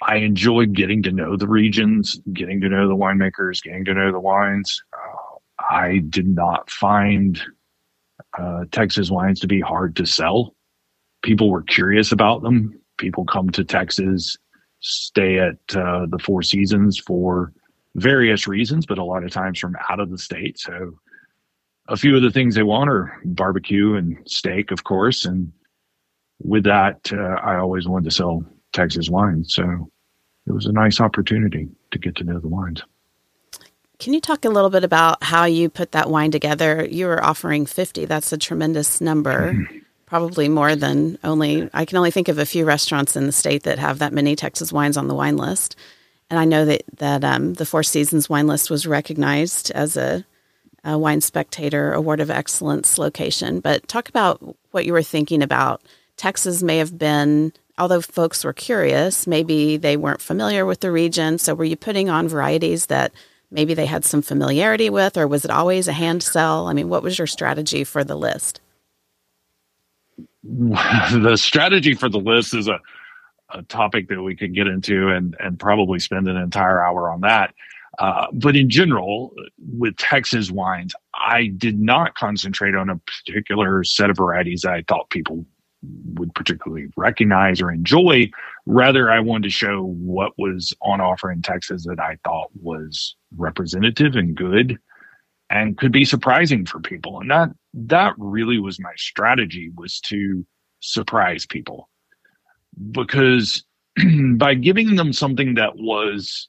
[0.02, 4.12] I enjoyed getting to know the regions, getting to know the winemakers, getting to know
[4.12, 4.82] the wines.
[4.92, 5.38] Uh,
[5.70, 7.40] I did not find
[8.38, 10.54] uh, Texas wines to be hard to sell.
[11.22, 12.78] People were curious about them.
[12.98, 14.36] People come to Texas,
[14.80, 17.52] stay at uh, the Four Seasons for
[17.94, 20.58] various reasons, but a lot of times from out of the state.
[20.58, 20.98] So
[21.88, 25.24] a few of the things they want are barbecue and steak, of course.
[25.24, 25.52] And
[26.42, 29.44] with that, uh, I always wanted to sell Texas wine.
[29.44, 29.90] So
[30.46, 32.82] it was a nice opportunity to get to know the wines.
[33.98, 36.86] Can you talk a little bit about how you put that wine together?
[36.88, 38.04] You were offering 50.
[38.04, 39.54] That's a tremendous number.
[39.54, 39.78] Mm-hmm.
[40.04, 43.64] Probably more than only, I can only think of a few restaurants in the state
[43.64, 45.76] that have that many Texas wines on the wine list.
[46.30, 50.24] And I know that, that um, the Four Seasons wine list was recognized as a,
[50.86, 53.60] a Wine Spectator Award of Excellence location.
[53.60, 55.82] But talk about what you were thinking about.
[56.16, 61.38] Texas may have been although folks were curious, maybe they weren't familiar with the region.
[61.38, 63.12] So were you putting on varieties that
[63.50, 66.68] maybe they had some familiarity with, or was it always a hand sell?
[66.68, 68.60] I mean, what was your strategy for the list?
[70.42, 72.80] the strategy for the list is a,
[73.50, 77.22] a topic that we could get into and, and probably spend an entire hour on
[77.22, 77.52] that.
[77.98, 84.10] Uh, but in general, with Texas wines, I did not concentrate on a particular set
[84.10, 85.46] of varieties I thought people
[86.14, 88.30] would particularly recognize or enjoy.
[88.66, 93.16] Rather, I wanted to show what was on offer in Texas that I thought was
[93.36, 94.78] representative and good
[95.50, 97.20] and could be surprising for people.
[97.20, 100.44] And that that really was my strategy was to
[100.80, 101.88] surprise people.
[102.90, 103.64] Because
[104.36, 106.48] by giving them something that was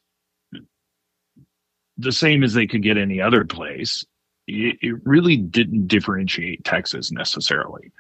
[1.98, 4.06] the same as they could get any other place,
[4.48, 7.92] it, it really didn't differentiate Texas necessarily.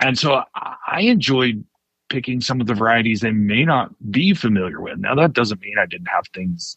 [0.00, 0.42] And so
[0.86, 1.64] I enjoyed
[2.08, 4.98] picking some of the varieties they may not be familiar with.
[4.98, 6.76] Now, that doesn't mean I didn't have things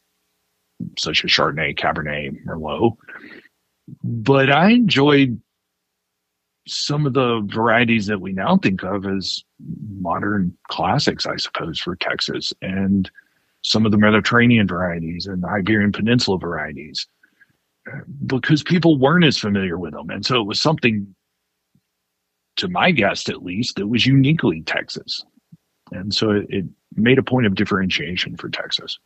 [0.98, 2.98] such as Chardonnay, Cabernet, Merlot,
[4.04, 5.40] but I enjoyed
[6.68, 9.44] some of the varieties that we now think of as
[10.00, 13.10] modern classics, I suppose, for Texas, and
[13.66, 17.08] some of the Mediterranean varieties and the Iberian Peninsula varieties,
[18.28, 20.12] because people weren't as familiar with them.
[20.12, 21.16] And so it was something,
[22.58, 25.24] to my guest at least, that was uniquely Texas.
[25.92, 29.00] And so it, it made a point of differentiation for Texas.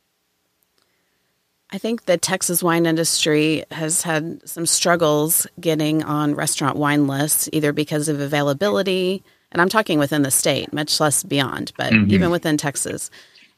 [1.70, 7.48] I think the Texas wine industry has had some struggles getting on restaurant wine lists,
[7.52, 12.10] either because of availability, and I'm talking within the state, much less beyond, but mm-hmm.
[12.10, 13.10] even within Texas.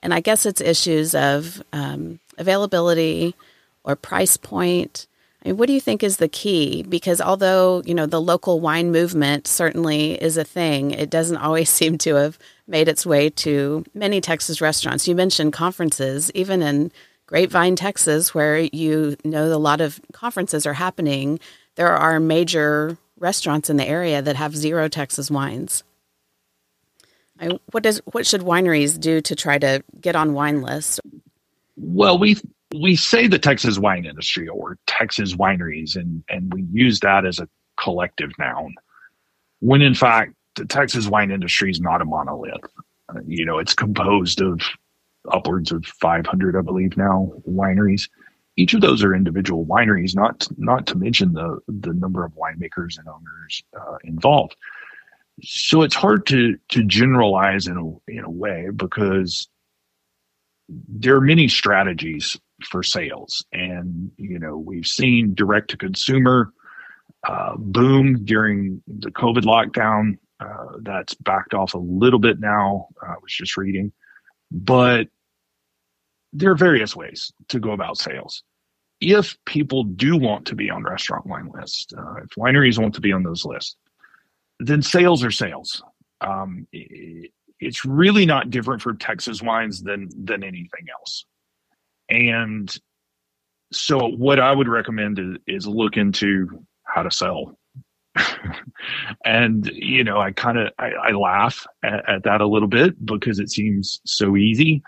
[0.02, 3.34] And I guess it's issues of um, availability
[3.84, 5.06] or price point.
[5.44, 6.82] I mean, what do you think is the key?
[6.82, 11.70] Because although you know the local wine movement certainly is a thing, it doesn't always
[11.78, 15.08] seem to have made its way to many Texas restaurants.
[15.08, 16.92] You mentioned conferences, even in
[17.26, 21.40] Grapevine, Texas, where you know a lot of conferences are happening,
[21.76, 25.84] there are major restaurants in the area that have zero Texas wines.
[27.70, 31.00] What does what should wineries do to try to get on wine lists?
[31.76, 32.36] Well, we
[32.74, 37.38] we say the Texas wine industry or Texas wineries, and and we use that as
[37.38, 38.74] a collective noun,
[39.60, 42.64] when in fact the Texas wine industry is not a monolith.
[43.08, 44.60] Uh, you know, it's composed of
[45.30, 48.08] upwards of 500, I believe now, wineries.
[48.56, 52.98] Each of those are individual wineries, not not to mention the the number of winemakers
[52.98, 54.56] and owners uh, involved.
[55.42, 59.48] So it's hard to to generalize in a in a way because
[60.68, 66.52] there are many strategies for sales, and you know we've seen direct to consumer
[67.26, 70.18] uh, boom during the COVID lockdown.
[70.40, 72.88] Uh, that's backed off a little bit now.
[73.00, 73.92] I was just reading
[74.52, 75.08] but
[76.32, 78.42] there are various ways to go about sales.
[79.00, 83.00] If people do want to be on restaurant wine lists, uh, if wineries want to
[83.00, 83.76] be on those lists,
[84.66, 85.82] then sales are sales.
[86.20, 91.24] Um, it's really not different for Texas wines than than anything else.
[92.08, 92.74] And
[93.72, 97.56] so, what I would recommend is, is look into how to sell
[99.24, 103.04] and you know, I kind of I, I, laugh at, at, that a little bit
[103.04, 104.82] because it seems so easy,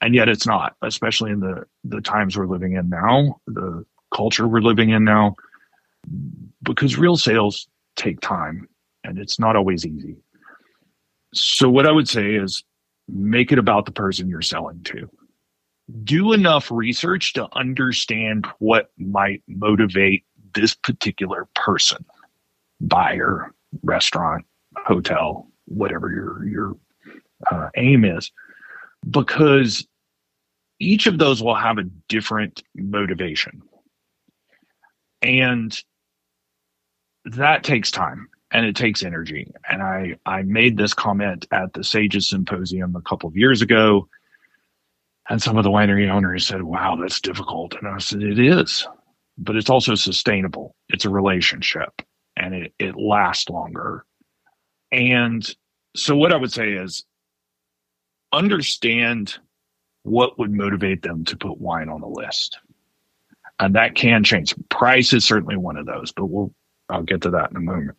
[0.00, 0.76] and yet it's not.
[0.82, 5.34] Especially in the the times we're living in now, the culture we're living in now,
[6.62, 8.68] because real sales take time,
[9.08, 10.16] and it's not always easy.
[11.34, 12.62] So what I would say is
[13.08, 15.10] make it about the person you're selling to.
[16.04, 22.04] Do enough research to understand what might motivate this particular person
[22.80, 24.44] buyer, restaurant,
[24.76, 26.76] hotel, whatever your your
[27.50, 28.30] uh, aim is,
[29.08, 29.86] because
[30.78, 33.62] each of those will have a different motivation,
[35.22, 35.82] and
[37.24, 39.50] that takes time and it takes energy.
[39.68, 44.08] And I I made this comment at the Sages Symposium a couple of years ago.
[45.30, 47.74] And some of the winery owners said, wow, that's difficult.
[47.74, 48.88] And I said, it is,
[49.36, 50.74] but it's also sustainable.
[50.88, 52.00] It's a relationship
[52.38, 54.06] and it, it lasts longer.
[54.90, 55.46] And
[55.94, 57.04] so, what I would say is
[58.32, 59.38] understand
[60.02, 62.58] what would motivate them to put wine on the list.
[63.60, 64.54] And that can change.
[64.70, 66.54] Price is certainly one of those, but we'll
[66.88, 67.96] I'll get to that in a moment.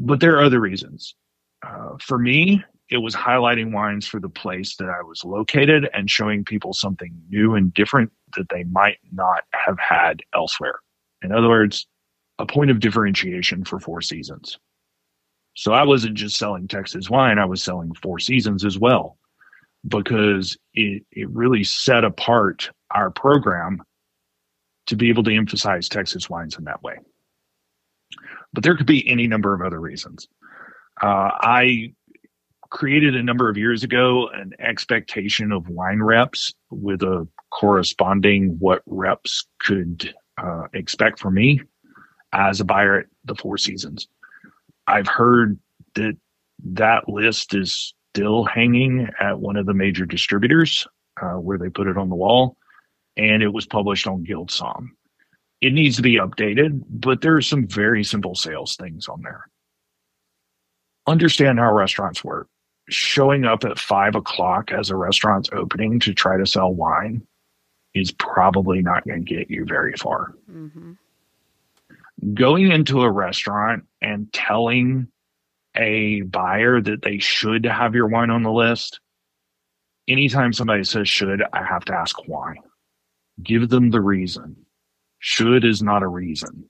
[0.00, 1.14] But there are other reasons.
[1.62, 6.10] Uh, for me, it was highlighting wines for the place that I was located and
[6.10, 10.80] showing people something new and different that they might not have had elsewhere.
[11.22, 11.86] In other words,
[12.38, 14.58] a point of differentiation for Four Seasons.
[15.54, 19.18] So I wasn't just selling Texas wine, I was selling Four Seasons as well
[19.86, 23.82] because it, it really set apart our program
[24.86, 26.96] to be able to emphasize Texas wines in that way.
[28.52, 30.28] But there could be any number of other reasons.
[31.00, 31.94] Uh, I
[32.70, 38.82] created a number of years ago an expectation of wine reps with a corresponding what
[38.86, 41.60] reps could uh, expect from me
[42.32, 44.08] as a buyer at the Four Seasons.
[44.86, 45.58] I've heard
[45.94, 46.16] that
[46.64, 50.86] that list is still hanging at one of the major distributors
[51.20, 52.56] uh, where they put it on the wall,
[53.16, 54.88] and it was published on GuildSomm.
[55.60, 59.46] It needs to be updated, but there are some very simple sales things on there.
[61.06, 62.48] Understand how restaurants work.
[62.88, 67.26] Showing up at five o'clock as a restaurant's opening to try to sell wine
[67.94, 70.34] is probably not going to get you very far.
[70.50, 70.92] Mm-hmm.
[72.34, 75.08] Going into a restaurant and telling
[75.76, 79.00] a buyer that they should have your wine on the list,
[80.08, 82.54] anytime somebody says should, I have to ask why.
[83.42, 84.56] Give them the reason.
[85.20, 86.68] Should is not a reason.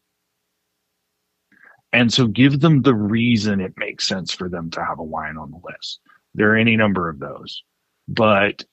[1.93, 5.37] And so give them the reason it makes sense for them to have a wine
[5.37, 6.01] on the list.
[6.35, 7.63] There are any number of those,
[8.07, 8.65] but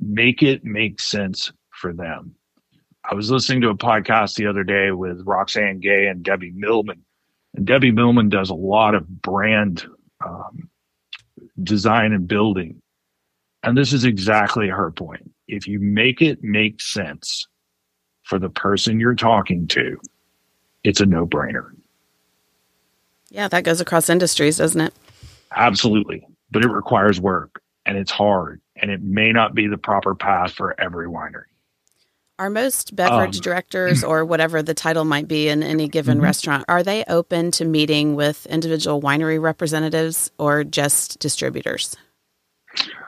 [0.00, 2.34] make it make sense for them.
[3.08, 7.02] I was listening to a podcast the other day with Roxane Gay and Debbie Millman,
[7.54, 9.84] and Debbie Millman does a lot of brand
[10.24, 10.70] um,
[11.62, 12.80] design and building.
[13.64, 15.30] And this is exactly her point.
[15.48, 17.46] If you make it make sense
[18.32, 20.00] for the person you're talking to,
[20.84, 21.70] it's a no brainer.
[23.28, 24.94] Yeah, that goes across industries, doesn't it?
[25.54, 26.26] Absolutely.
[26.50, 30.52] But it requires work and it's hard and it may not be the proper path
[30.52, 31.44] for every winery.
[32.38, 36.24] Are most beverage um, directors or whatever the title might be in any given mm-hmm.
[36.24, 41.98] restaurant, are they open to meeting with individual winery representatives or just distributors?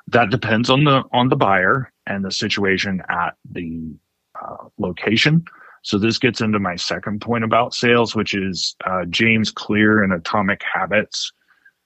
[0.09, 3.97] That depends on the on the buyer and the situation at the
[4.79, 5.45] location.
[5.83, 10.13] So this gets into my second point about sales, which is uh, James Clear in
[10.13, 11.31] Atomic Habits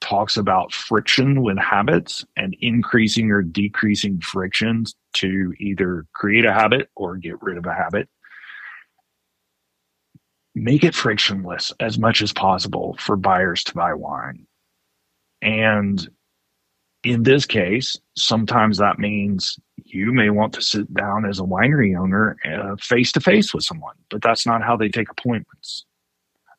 [0.01, 6.89] talks about friction with habits and increasing or decreasing frictions to either create a habit
[6.95, 8.07] or get rid of a habit.
[10.55, 14.45] Make it frictionless as much as possible for buyers to buy wine.
[15.41, 16.09] And
[17.09, 21.99] in this case, sometimes that means you may want to sit down as a winery
[21.99, 22.37] owner
[22.79, 25.85] face to face with someone, but that's not how they take appointments.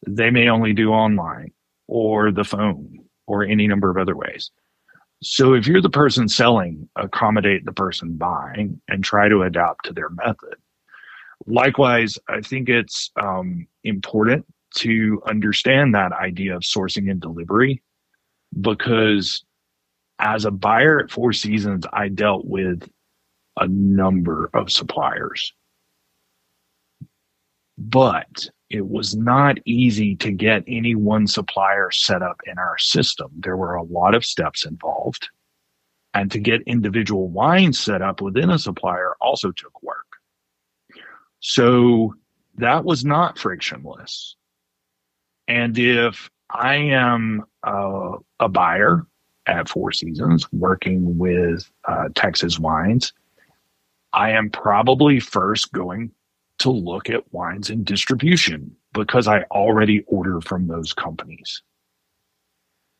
[0.08, 1.52] They may only do online
[1.86, 4.50] or the phone or any number of other ways.
[5.22, 9.92] So if you're the person selling, accommodate the person buying and try to adapt to
[9.92, 10.56] their method.
[11.46, 14.46] Likewise, I think it's um, important
[14.78, 17.80] to understand that idea of sourcing and delivery
[18.60, 19.44] because
[20.20, 22.88] as a buyer at Four Seasons, I dealt with
[23.56, 25.52] a number of suppliers.
[27.78, 33.30] But it was not easy to get any one supplier set up in our system.
[33.38, 35.28] There were a lot of steps involved.
[36.12, 40.06] And to get individual wines set up within a supplier also took work.
[41.40, 42.14] So
[42.56, 44.36] that was not frictionless.
[45.48, 49.06] And if I am uh, a buyer
[49.50, 53.12] at Four Seasons working with uh, Texas wines,
[54.12, 56.10] I am probably first going
[56.58, 61.62] to look at wines and distribution because I already order from those companies.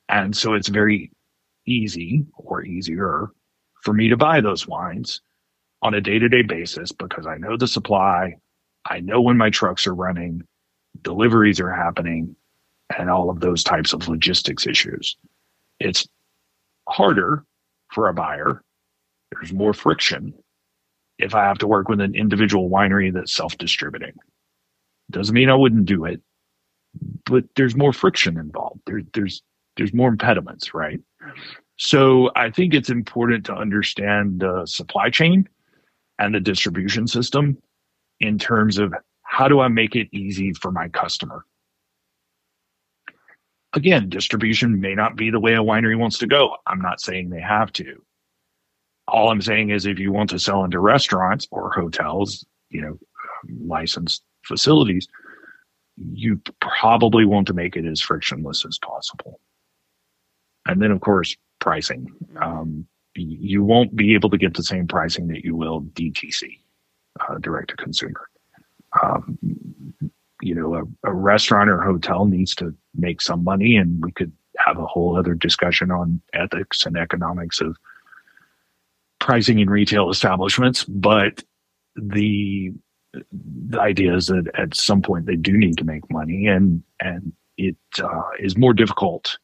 [0.08, 1.12] And so it's very
[1.66, 3.30] easy or easier
[3.82, 5.20] for me to buy those wines
[5.82, 8.36] on a day to day basis because I know the supply,
[8.86, 10.42] I know when my trucks are running,
[11.02, 12.34] deliveries are happening,
[12.98, 15.16] and all of those types of logistics issues.
[15.78, 16.08] It's
[16.90, 17.44] harder
[17.92, 18.62] for a buyer.
[19.32, 20.34] There's more friction
[21.18, 24.14] if I have to work with an individual winery that's self distributing.
[25.10, 26.20] Doesn't mean I wouldn't do it,
[27.26, 28.80] but there's more friction involved.
[28.86, 29.42] There, there's
[29.76, 31.00] there's more impediments, right?
[31.76, 35.48] So I think it's important to understand the supply chain
[36.18, 37.56] and the distribution system
[38.20, 41.46] in terms of how do I make it easy for my customer.
[43.72, 46.56] Again, distribution may not be the way a winery wants to go.
[46.66, 48.02] I'm not saying they have to.
[49.06, 52.98] All I'm saying is if you want to sell into restaurants or hotels, you know,
[53.64, 55.06] licensed facilities,
[55.96, 59.40] you probably want to make it as frictionless as possible.
[60.66, 62.12] And then, of course, pricing.
[62.40, 66.58] Um, you won't be able to get the same pricing that you will DTC,
[67.20, 68.28] uh, direct to consumer.
[69.02, 69.38] Um,
[70.42, 74.32] you know, a, a, restaurant or hotel needs to make some money, and we could
[74.58, 77.76] have a whole other discussion on ethics and economics of
[79.18, 81.42] pricing in retail establishments, but
[81.96, 82.72] the
[83.32, 87.32] the idea is that at some point they do need to make money and and
[87.56, 89.36] it uh, is more difficult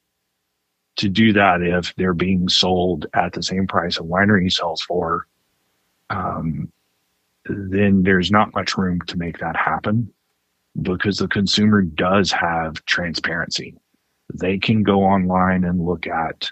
[0.96, 5.26] to do that if they're being sold at the same price a winery sells for.
[6.08, 6.72] Um,
[7.44, 10.12] then there's not much room to make that happen
[10.82, 13.74] because the consumer does have transparency.
[14.32, 16.50] They can go online and look at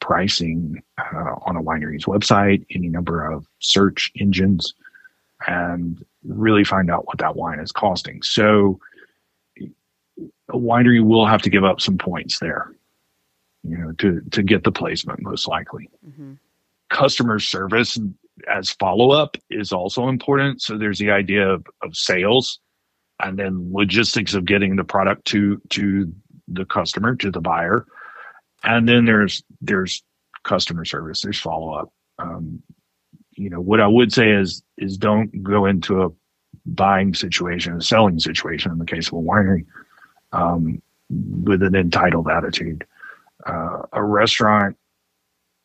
[0.00, 4.74] pricing uh, on a winery's website, any number of search engines,
[5.46, 8.22] and really find out what that wine is costing.
[8.22, 8.80] So
[10.48, 12.72] a winery will have to give up some points there,
[13.62, 15.88] you know, to to get the placement most likely.
[16.06, 16.34] Mm-hmm.
[16.88, 17.98] Customer service
[18.48, 20.62] as follow up is also important.
[20.62, 22.58] So there's the idea of, of sales
[23.22, 26.12] and then logistics of getting the product to to
[26.48, 27.86] the customer to the buyer.
[28.64, 30.02] And then there's there's
[30.42, 32.62] customer service there's follow up um,
[33.32, 36.08] you know what i would say is is don't go into a
[36.66, 39.64] buying situation a selling situation in the case of a winery
[40.32, 42.86] um, with an entitled attitude.
[43.44, 44.76] Uh, a restaurant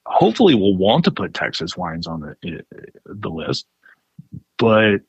[0.07, 2.63] hopefully will want to put texas wines on the
[3.05, 3.65] the list
[4.57, 5.01] but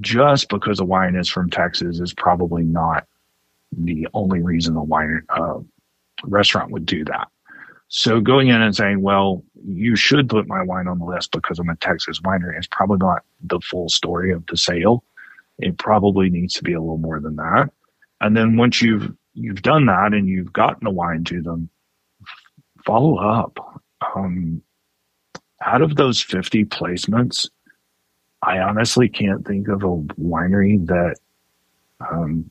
[0.00, 3.06] just because a wine is from texas is probably not
[3.76, 5.58] the only reason a wine uh,
[6.24, 7.28] restaurant would do that.
[7.88, 11.58] So going in and saying, well, you should put my wine on the list because
[11.58, 15.04] I'm a Texas winery is probably not the full story of the sale.
[15.58, 17.70] It probably needs to be a little more than that.
[18.20, 21.68] And then once you've you've done that and you've gotten the wine to them,
[22.84, 23.58] follow up.
[24.14, 24.62] Um,
[25.62, 27.48] out of those 50 placements,
[28.44, 31.16] I honestly can't think of a winery that
[32.00, 32.50] um,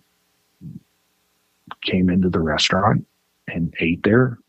[1.81, 3.05] came into the restaurant
[3.47, 4.39] and ate there.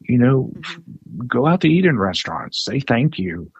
[0.00, 1.26] You know, mm-hmm.
[1.26, 3.50] go out to eat in restaurants, say thank you.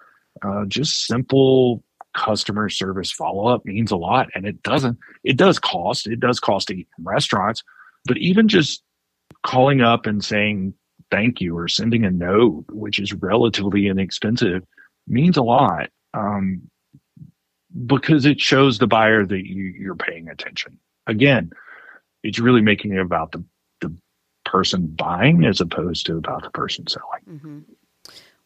[0.42, 1.82] Uh, just simple
[2.14, 4.28] customer service follow up means a lot.
[4.34, 7.62] And it doesn't, it does cost, it does cost to eat in restaurants,
[8.04, 8.82] but even just
[9.42, 10.74] calling up and saying
[11.10, 14.62] thank you or sending a note, which is relatively inexpensive,
[15.06, 15.90] means a lot.
[16.14, 16.62] Um,
[17.86, 20.78] because it shows the buyer that you, you're paying attention.
[21.06, 21.52] Again,
[22.22, 23.44] it's really making it about the
[23.80, 23.92] the
[24.44, 27.22] person buying as opposed to about the person selling.
[27.28, 27.58] Mm-hmm.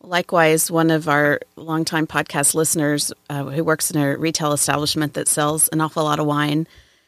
[0.03, 5.27] Likewise, one of our longtime podcast listeners uh, who works in a retail establishment that
[5.27, 6.67] sells an awful lot of wine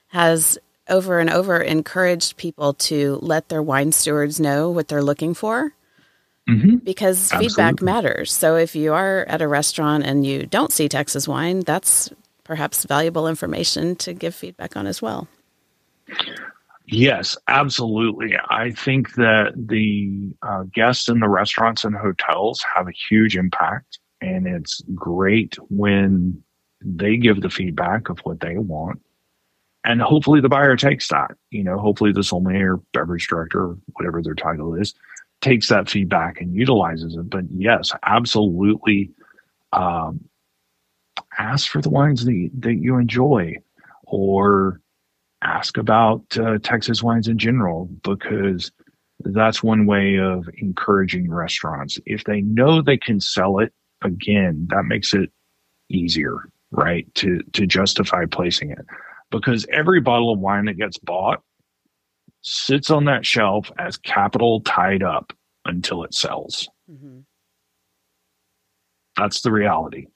[0.08, 0.58] has
[0.88, 5.74] over and over encouraged people to let their wine stewards know what they're looking for.
[6.48, 6.76] Mm-hmm.
[6.76, 7.48] Because Absolutely.
[7.48, 8.32] feedback matters.
[8.32, 12.10] So if you are at a restaurant and you don't see Texas wine, that's
[12.44, 15.28] perhaps valuable information to give feedback on as well.
[16.86, 18.34] Yes, absolutely.
[18.48, 23.98] I think that the uh, guests in the restaurants and hotels have a huge impact,
[24.22, 26.42] and it's great when
[26.80, 29.02] they give the feedback of what they want.
[29.84, 31.32] And hopefully the buyer takes that.
[31.50, 34.94] You know, hopefully the sommelier, beverage director, whatever their title is,
[35.40, 37.30] takes that feedback and utilizes it.
[37.30, 39.10] But yes, absolutely
[39.72, 40.28] um,
[41.38, 43.56] ask for the wines that, that you enjoy
[44.04, 44.80] or
[45.42, 48.72] ask about uh, Texas wines in general because
[49.20, 51.98] that's one way of encouraging restaurants.
[52.06, 53.72] If they know they can sell it,
[54.02, 55.30] again, that makes it
[55.88, 57.12] easier, right?
[57.16, 58.84] To to justify placing it.
[59.30, 61.42] Because every bottle of wine that gets bought
[62.42, 65.32] sits on that shelf as capital tied up
[65.64, 66.68] until it sells.
[66.90, 67.20] Mm-hmm.
[69.16, 70.06] That's the reality.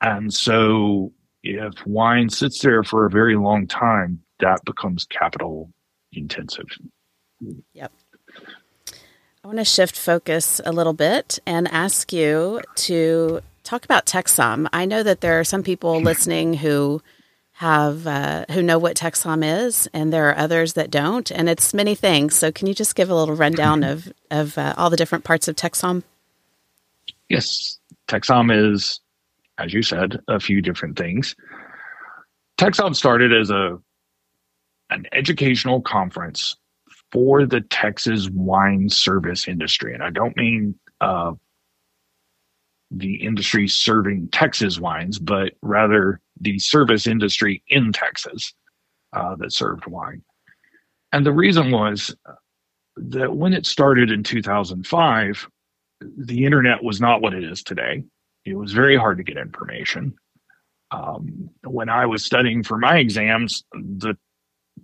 [0.00, 5.70] And so if wine sits there for a very long time, that becomes capital
[6.12, 6.66] intensive.
[7.72, 7.92] Yep.
[9.44, 14.68] I want to shift focus a little bit and ask you to talk about TexSom.
[14.72, 17.02] I know that there are some people listening who
[17.62, 21.72] have uh, who know what TexSom is, and there are others that don't, and it's
[21.72, 22.36] many things.
[22.36, 25.48] So, can you just give a little rundown of of uh, all the different parts
[25.48, 26.02] of TexSom?
[27.28, 29.00] Yes, TexSom is
[29.58, 31.36] as you said, a few different things.
[32.58, 33.78] TexSom started as a
[34.90, 36.56] an educational conference
[37.10, 41.32] for the Texas wine service industry, and I don't mean uh,
[42.94, 48.54] the industry serving Texas wines, but rather the service industry in Texas
[49.12, 50.22] uh, that served wine.
[51.12, 52.14] And the reason was
[52.96, 55.48] that when it started in 2005,
[56.18, 58.02] the internet was not what it is today.
[58.44, 60.14] It was very hard to get information.
[60.90, 64.16] Um, when I was studying for my exams, the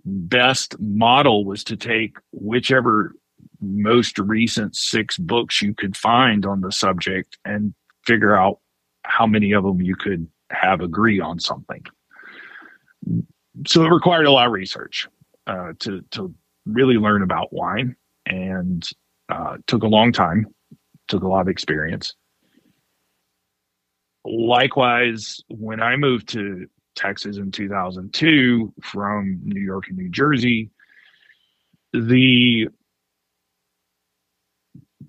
[0.05, 3.13] best model was to take whichever
[3.61, 7.73] most recent six books you could find on the subject and
[8.09, 8.59] figure out
[9.03, 11.83] how many of them you could have agree on something.
[13.67, 15.07] So it required a lot of research
[15.45, 16.33] uh, to to
[16.65, 17.95] really learn about wine
[18.25, 18.87] and
[19.29, 20.47] uh, took a long time,
[21.07, 22.15] took a lot of experience.
[24.25, 30.71] Likewise, when I moved to Texas in 2002 from New York and New Jersey,
[31.93, 32.67] the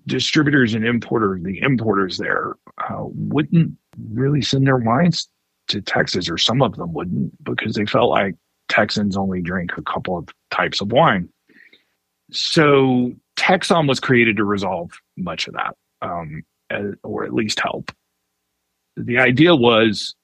[0.07, 3.77] distributors and importers, the importers there, uh, wouldn't
[4.11, 5.27] really send their wines
[5.67, 8.35] to Texas, or some of them wouldn't, because they felt like
[8.67, 11.29] Texans only drink a couple of types of wine.
[12.31, 16.43] So TexSom was created to resolve much of that, um,
[17.03, 17.91] or at least help.
[18.97, 20.15] The idea was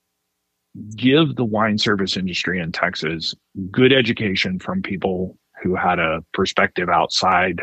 [0.95, 3.33] give the wine service industry in Texas
[3.71, 7.61] good education from people who had a perspective outside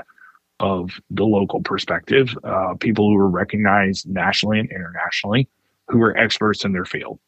[0.64, 5.46] of the local perspective, uh, people who are recognized nationally and internationally,
[5.88, 7.18] who are experts in their field.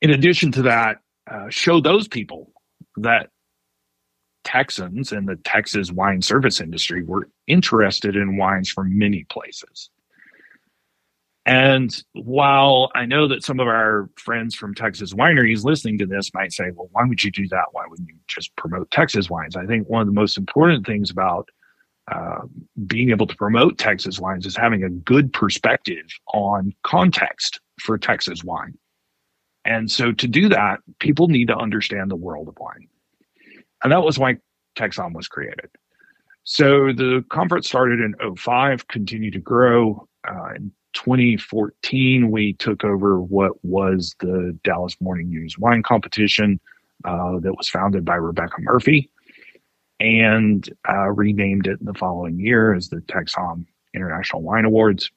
[0.00, 0.96] In addition to that,
[1.30, 2.50] uh, show those people
[2.96, 3.28] that
[4.44, 9.90] Texans and the Texas wine service industry were interested in wines from many places.
[11.44, 16.32] And while I know that some of our friends from Texas wineries listening to this
[16.34, 17.66] might say, well, why would you do that?
[17.72, 19.56] Why wouldn't you just promote Texas wines?
[19.56, 21.48] I think one of the most important things about
[22.10, 22.42] uh,
[22.86, 28.44] being able to promote Texas wines is having a good perspective on context for Texas
[28.44, 28.78] wine.
[29.64, 32.88] And so to do that, people need to understand the world of wine.
[33.82, 34.36] And that was why
[34.76, 35.70] TexSom was created.
[36.44, 40.08] So the conference started in 05, continued to grow.
[40.28, 46.60] Uh, in 2014, we took over what was the Dallas Morning News Wine Competition
[47.04, 49.10] uh, that was founded by Rebecca Murphy
[50.00, 53.64] and uh, renamed it the following year as the TexSom
[53.94, 55.10] International Wine Awards.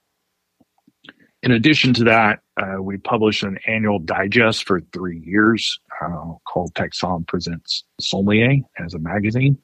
[1.44, 6.74] In addition to that, uh, we published an annual digest for three years uh, called
[6.74, 9.58] TexSom Presents Sommelier as a magazine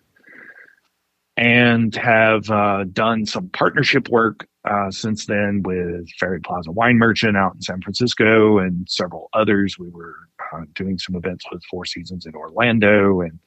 [1.37, 7.37] and have uh, done some partnership work uh, since then with Ferry Plaza Wine Merchant
[7.37, 9.79] out in San Francisco and several others.
[9.79, 10.15] We were
[10.53, 13.39] uh, doing some events with Four Seasons in Orlando and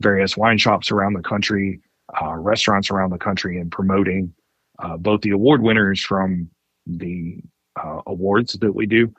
[0.00, 1.80] various wine shops around the country,
[2.20, 4.32] uh, restaurants around the country, and promoting
[4.78, 6.48] uh, both the award winners from
[6.86, 7.38] the
[7.82, 9.12] uh, awards that we do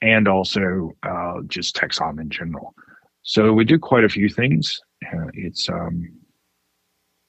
[0.00, 0.92] and also
[1.48, 2.72] just TexSom in general.
[3.22, 4.80] So we do quite a few things.
[5.34, 6.08] it's um,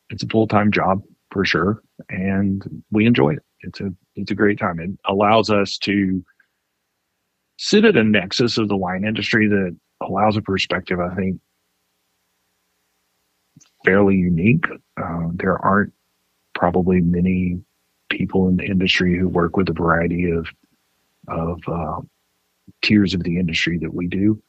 [0.09, 1.01] it's a full time job
[1.31, 3.43] for sure, and we enjoy it.
[3.61, 4.79] It's a it's a great time.
[4.79, 6.23] It allows us to
[7.57, 10.99] sit at a nexus of the wine industry that allows a perspective.
[10.99, 11.39] I think
[13.85, 14.65] fairly unique.
[14.97, 15.93] Uh, there aren't
[16.55, 17.61] probably many
[18.09, 20.47] people in the industry who work with a variety of
[21.27, 22.01] of uh,
[22.81, 24.41] tiers of the industry that we do,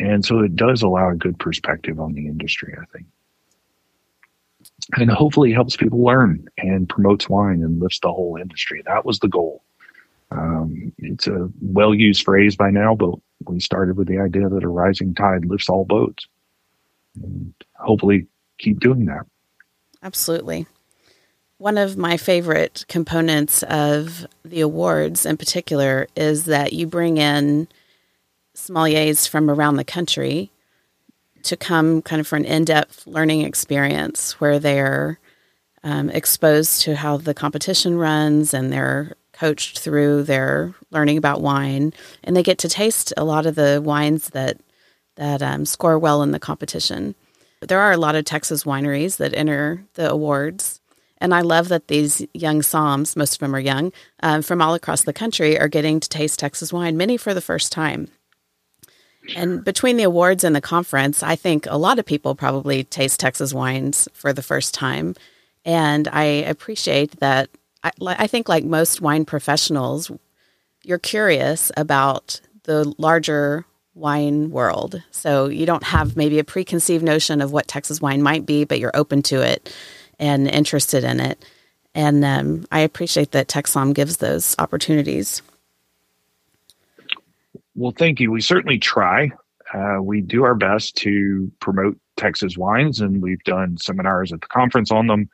[0.00, 2.74] and so it does allow a good perspective on the industry.
[2.80, 3.06] I think
[4.96, 8.82] and hopefully helps people learn and promotes wine and lifts the whole industry.
[8.86, 9.62] That was the goal.
[10.30, 13.14] Um, it's a well used phrase by now, but
[13.46, 16.26] we started with the idea that a rising tide lifts all boats.
[17.22, 18.26] And hopefully
[18.58, 19.26] keep doing that.
[20.02, 20.66] Absolutely.
[21.58, 27.68] One of my favorite components of the awards in particular is that you bring in
[28.54, 30.50] sommeliers from around the country
[31.44, 35.18] to come kind of for an in depth learning experience where they're
[35.82, 41.92] um, exposed to how the competition runs and they're coached through their learning about wine
[42.22, 44.58] and they get to taste a lot of the wines that
[45.16, 47.14] that um, score well in the competition.
[47.60, 50.80] There are a lot of Texas wineries that enter the awards.
[51.18, 53.92] And I love that these young Soms, most of them are young,
[54.22, 57.40] um, from all across the country, are getting to taste Texas wine, many for the
[57.40, 58.08] first time.
[59.36, 63.20] And between the awards and the conference, I think a lot of people probably taste
[63.20, 65.14] Texas wines for the first time.
[65.64, 67.48] And I appreciate that.
[67.82, 70.10] I, I think, like most wine professionals,
[70.82, 73.64] you're curious about the larger
[73.94, 75.02] wine world.
[75.10, 78.78] So you don't have maybe a preconceived notion of what Texas wine might be, but
[78.80, 79.74] you're open to it
[80.18, 81.44] and interested in it.
[81.94, 85.42] And um, I appreciate that TexSom gives those opportunities.
[87.74, 88.30] Well, thank you.
[88.30, 89.30] We certainly try.
[89.72, 94.46] Uh, we do our best to promote Texas wines, and we've done seminars at the
[94.46, 95.28] conference on them.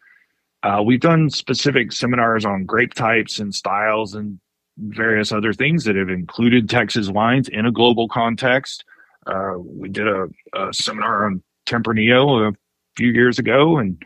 [0.62, 4.38] Uh, we've done specific seminars on grape types and styles and
[4.78, 8.84] various other things that have included Texas wines in a global context.
[9.26, 12.56] Uh, we did a, a, seminar on Tempranillo a
[12.96, 14.02] few years ago, and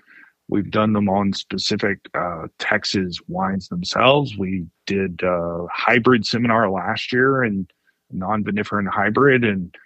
[0.49, 4.37] we've done them on specific uh, Texas wines themselves.
[4.37, 7.70] We did a hybrid seminar last year, and
[8.11, 9.76] non-viniferin hybrid and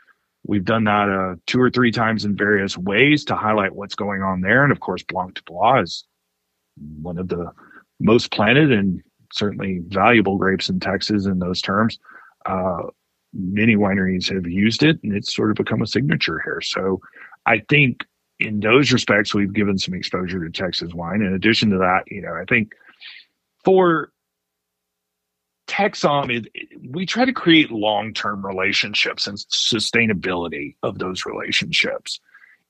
[0.48, 4.22] We've done that uh, two or three times in various ways to highlight what's going
[4.22, 4.62] on there.
[4.62, 6.04] And of course, Blanc du Bois is
[7.02, 7.52] one of the
[8.00, 9.02] most planted and
[9.32, 11.98] certainly valuable grapes in Texas in those terms.
[12.46, 12.84] Uh,
[13.34, 16.62] many wineries have used it and it's sort of become a signature here.
[16.62, 17.00] So
[17.44, 18.06] I think
[18.40, 21.20] in those respects, we've given some exposure to Texas wine.
[21.20, 22.72] In addition to that, you know, I think
[23.64, 24.12] for
[25.66, 32.20] TexSom, it, it, we try to create long term relationships and sustainability of those relationships.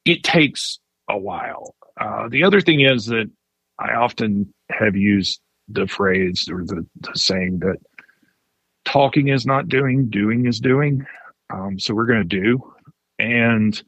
[0.05, 1.75] It takes a while.
[2.01, 3.31] Uh, the other thing is that
[3.79, 7.77] I often have used the phrase or the, the saying that
[8.85, 11.07] talking is not doing, doing is doing.
[11.51, 12.75] Um, so we're going to do.
[13.19, 13.81] And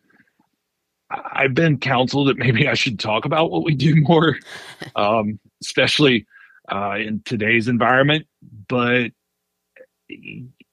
[1.11, 4.37] I've been counseled that maybe I should talk about what we do more,
[4.95, 6.27] um, especially
[6.71, 8.27] uh, in today's environment.
[8.69, 9.11] But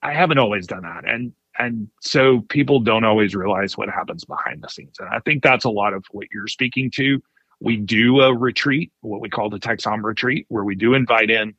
[0.02, 4.62] I haven't always done that, and and so people don't always realize what happens behind
[4.62, 4.96] the scenes.
[5.00, 7.20] And I think that's a lot of what you're speaking to.
[7.60, 11.54] We do a retreat, what we call the TexSom retreat, where we do invite in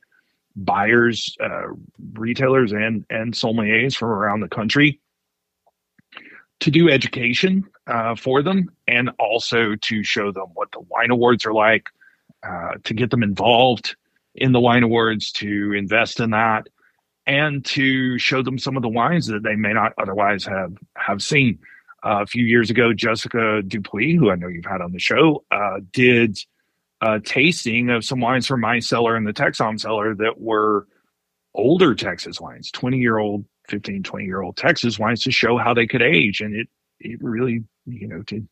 [0.55, 1.67] buyers, uh,
[2.13, 4.99] retailers, and and sommeliers from around the country
[6.61, 11.45] to do education uh, for them, and also to show them what the wine awards
[11.45, 11.87] are like,
[12.43, 13.95] uh, to get them involved
[14.35, 16.67] in the wine awards, to invest in that,
[17.29, 21.21] and to show them some of the wines that they may not otherwise have have
[21.21, 21.59] seen.
[22.03, 25.43] Uh, a few years ago, Jessica Dupuy, who I know you've had on the show,
[25.51, 26.39] uh, did
[27.01, 30.87] a tasting of some wines from my cellar and the TexSom cellar that were
[31.53, 35.73] older Texas wines, 20 year old, 15, 20 year old Texas wines to show how
[35.73, 36.39] they could age.
[36.39, 36.67] And it,
[36.99, 38.47] it really, you know, to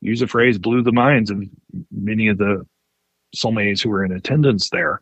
[0.00, 1.42] use a phrase, blew the minds of
[1.90, 2.66] many of the
[3.34, 5.00] sommeliers who were in attendance there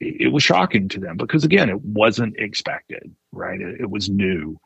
[0.00, 3.60] it was shocking to them because again it wasn't expected right?
[3.60, 4.58] It, it was new.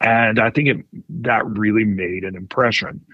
[0.00, 3.04] And i think it that really made an impression.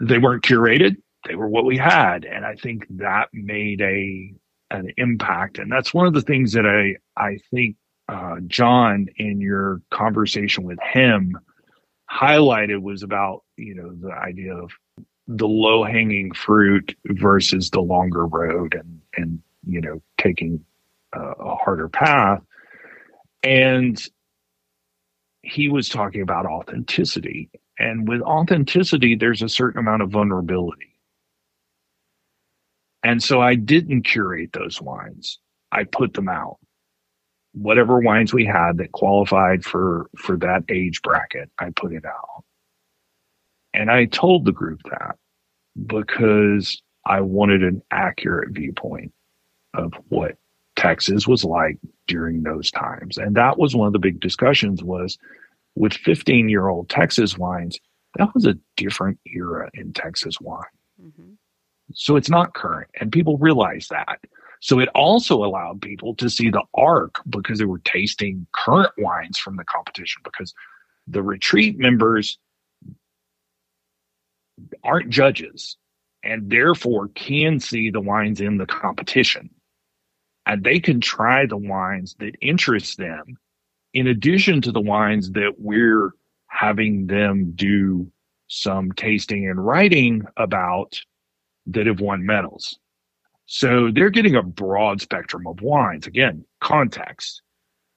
[0.00, 0.96] They weren't curated.
[1.26, 2.24] They were what we had.
[2.24, 4.34] And i think that made a
[4.70, 5.58] an impact.
[5.58, 7.76] And that's one of the things that i i think
[8.08, 11.38] uh, john in your conversation with him
[12.10, 14.70] highlighted was about you know the idea of
[15.28, 20.64] the low hanging fruit versus the longer road and and you know taking
[21.16, 22.42] uh, a harder path.
[23.42, 24.02] And
[25.42, 27.50] he was talking about authenticity.
[27.78, 30.94] And with authenticity there's a certain amount of vulnerability.
[33.02, 35.38] And so i didn't curate those wines.
[35.72, 36.58] I put them out.
[37.52, 42.44] Whatever wines we had that qualified for for that age bracket i put it out.
[43.74, 45.16] And i told the group that
[45.86, 49.12] because i wanted an accurate viewpoint
[49.74, 50.36] of what
[50.76, 53.18] Texas was like during those times.
[53.18, 55.18] And that was one of the big discussions was
[55.74, 57.78] with 15 year old Texas wines,
[58.18, 60.64] that was a different era in Texas wine.
[61.02, 61.32] Mm-hmm.
[61.94, 62.90] So it's not current.
[63.00, 64.18] And people realize that.
[64.60, 69.38] So it also allowed people to see the arc because they were tasting current wines
[69.38, 70.54] from the competition because
[71.08, 72.38] the retreat members
[74.84, 75.76] aren't judges
[76.22, 79.50] and therefore can see the wines in the competition
[80.46, 83.38] and they can try the wines that interest them
[83.94, 86.14] in addition to the wines that we're
[86.48, 88.10] having them do
[88.48, 91.00] some tasting and writing about
[91.66, 92.78] that have won medals.
[93.46, 97.42] So they're getting a broad spectrum of wines, again, context,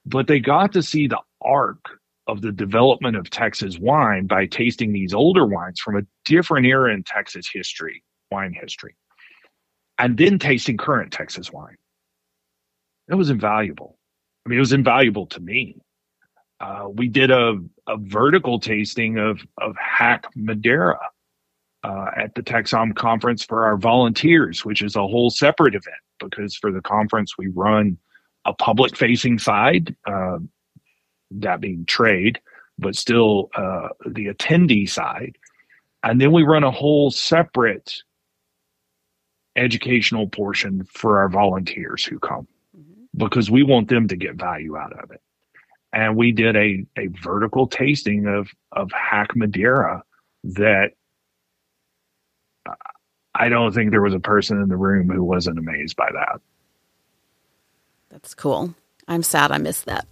[0.05, 1.79] but they got to see the arc
[2.27, 6.93] of the development of Texas wine by tasting these older wines from a different era
[6.93, 8.95] in Texas history, wine history,
[9.99, 11.75] and then tasting current Texas wine.
[13.09, 13.97] It was invaluable.
[14.45, 15.77] I mean, it was invaluable to me.
[16.59, 20.99] Uh, we did a, a vertical tasting of of Hack Madeira
[21.83, 26.55] uh, at the TexSom conference for our volunteers, which is a whole separate event because
[26.55, 27.97] for the conference we run
[28.45, 30.37] a public facing side, uh,
[31.31, 32.39] that being trade,
[32.79, 35.37] but still uh, the attendee side,
[36.03, 38.01] and then we run a whole separate
[39.55, 42.47] educational portion for our volunteers who come
[43.15, 45.21] because we want them to get value out of it.
[45.93, 50.03] And we did a, a vertical tasting of, of Hack Madeira
[50.43, 50.91] that
[53.33, 56.41] I don't think there was a person in the room who wasn't amazed by that.
[58.09, 58.73] That's cool.
[59.07, 60.07] I'm sad I missed that.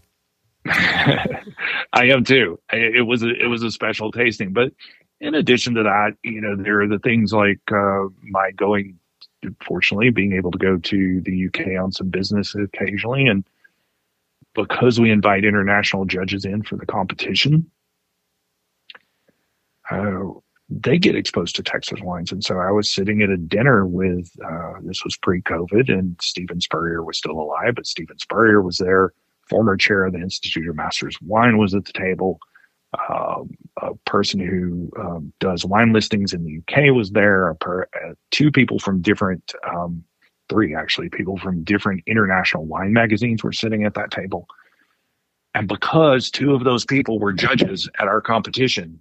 [0.65, 2.59] I am too.
[2.71, 4.71] It was a, it was a special tasting, but
[5.19, 8.99] in addition to that, you know, there are the things like uh, my going
[9.65, 13.27] fortunately being able to go to the UK on some business occasionally.
[13.27, 13.43] And
[14.53, 17.69] because we invite international judges in for the competition,
[19.89, 20.23] uh,
[20.69, 22.31] they get exposed to Texas wines.
[22.31, 26.17] And so I was sitting at a dinner with, uh, this was pre COVID, and
[26.21, 29.13] Stephen Spurrier was still alive, but Stephen Spurrier was there.
[29.49, 32.39] Former chair of the Institute of Masters Wine was at the table.
[33.09, 33.49] Um,
[33.81, 37.53] a person who um, does wine listings in the UK was there.
[37.55, 40.03] Per, uh, two people from different, um,
[40.49, 44.47] three actually, people from different international wine magazines were sitting at that table.
[45.55, 48.99] And because two of those people were judges at our competition,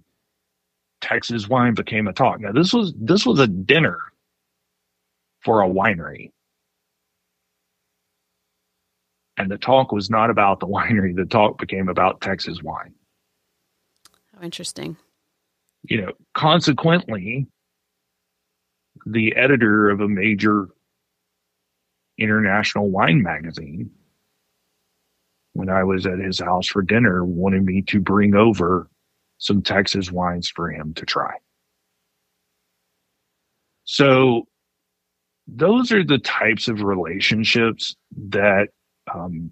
[1.01, 2.39] Texas wine became a talk.
[2.39, 3.99] Now this was this was a dinner
[5.41, 6.31] for a winery.
[9.37, 11.15] And the talk was not about the winery.
[11.15, 12.93] The talk became about Texas wine.
[14.35, 14.97] How interesting.
[15.83, 17.47] You know, consequently,
[19.05, 20.69] the editor of a major
[22.17, 23.91] international wine magazine,
[25.53, 28.89] when I was at his house for dinner, wanted me to bring over
[29.37, 31.33] some Texas wines for him to try.
[33.83, 34.47] So,
[35.47, 37.97] those are the types of relationships
[38.29, 38.69] that
[39.13, 39.51] um,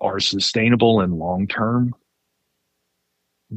[0.00, 1.94] are sustainable and long term,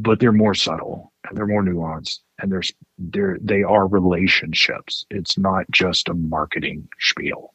[0.02, 5.06] but they're more subtle and they're more nuanced and there's they're they are relationships.
[5.10, 7.54] It's not just a marketing spiel.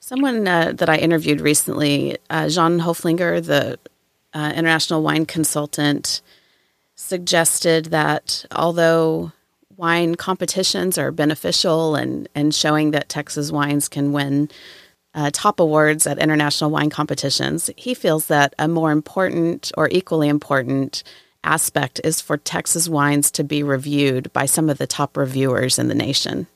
[0.00, 3.78] Someone uh, that I interviewed recently, uh, Jean Hoefliger, the
[4.32, 6.22] uh, international wine consultant,
[6.94, 9.32] suggested that although
[9.76, 14.48] wine competitions are beneficial and, and showing that Texas wines can win
[15.14, 20.28] uh, top awards at international wine competitions, he feels that a more important or equally
[20.28, 21.02] important
[21.44, 25.88] aspect is for Texas wines to be reviewed by some of the top reviewers in
[25.88, 26.46] the nation.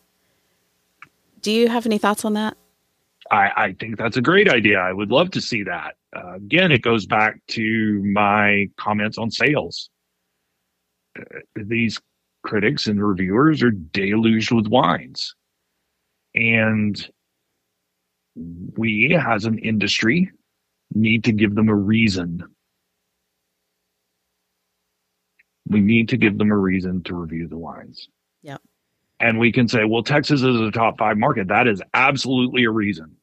[1.41, 2.57] Do you have any thoughts on that?
[3.31, 4.79] I, I think that's a great idea.
[4.79, 5.97] I would love to see that.
[6.15, 9.89] Uh, again, it goes back to my comments on sales.
[11.19, 11.23] Uh,
[11.55, 11.99] these
[12.43, 15.35] critics and reviewers are deluged with wines.
[16.35, 17.11] And
[18.35, 20.31] we, as an industry,
[20.95, 22.43] need to give them a reason.
[25.69, 28.09] We need to give them a reason to review the wines.
[28.43, 28.61] Yep.
[29.21, 31.49] And we can say, well, Texas is a top five market.
[31.49, 33.17] That is absolutely a reason.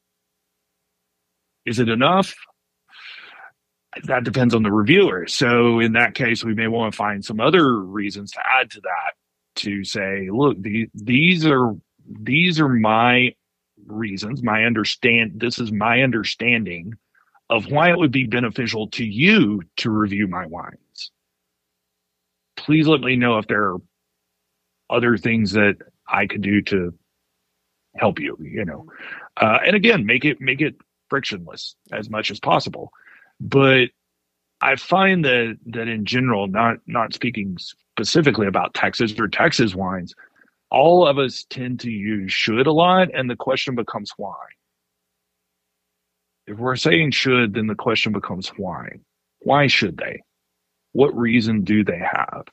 [1.66, 2.34] Is it enough?
[4.04, 5.26] That depends on the reviewer.
[5.26, 8.80] So in that case, we may want to find some other reasons to add to
[8.80, 9.12] that
[9.56, 11.74] to say, look, the, these are
[12.08, 13.34] these are my
[13.90, 16.94] reasons, my understand this is my understanding
[17.48, 21.10] of why it would be beneficial to you to review my wines.
[22.56, 23.78] Please let me know if there are
[24.88, 25.76] other things that
[26.08, 26.94] I could do to
[27.96, 28.86] help you, you know.
[29.36, 30.76] Uh, and again, make it make it
[31.08, 32.92] frictionless as much as possible.
[33.40, 33.88] But
[34.60, 40.14] I find that that in general, not not speaking specifically about Texas or Texas wines,
[40.70, 44.36] all of us tend to use should a lot, and the question becomes why.
[46.46, 49.00] If we're saying should, then the question becomes why.
[49.40, 50.22] Why should they?
[50.92, 52.44] What reason do they have?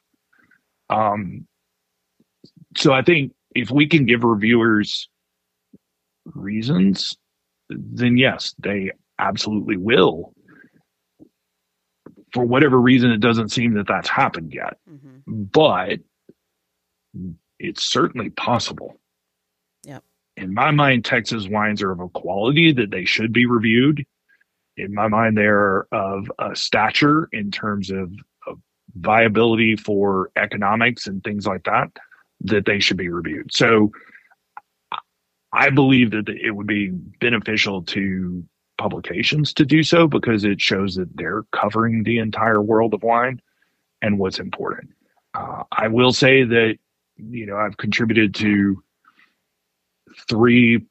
[0.89, 1.47] Um,
[2.75, 5.09] so I think if we can give reviewers
[6.25, 7.17] reasons
[7.69, 10.33] then yes, they absolutely will.
[12.33, 15.43] For whatever reason, it doesn't seem that that's happened yet, mm-hmm.
[15.43, 15.99] but
[17.59, 18.99] it's certainly possible.
[19.83, 20.03] Yep.
[20.35, 24.05] In my mind, Texas wines are of a quality that they should be reviewed.
[24.75, 28.13] In my mind, they're of a stature in terms of,
[28.45, 28.59] of
[28.95, 31.89] viability for economics and things like that,
[32.41, 33.51] that they should be reviewed.
[33.51, 33.91] So
[35.51, 36.89] I believe that it would be
[37.19, 38.43] beneficial to
[38.77, 43.41] publications to do so because it shows that they're covering the entire world of wine
[44.03, 44.91] and what's important.
[45.33, 46.77] Uh, I will say that,
[47.17, 48.83] you know, I've contributed to
[50.29, 50.85] three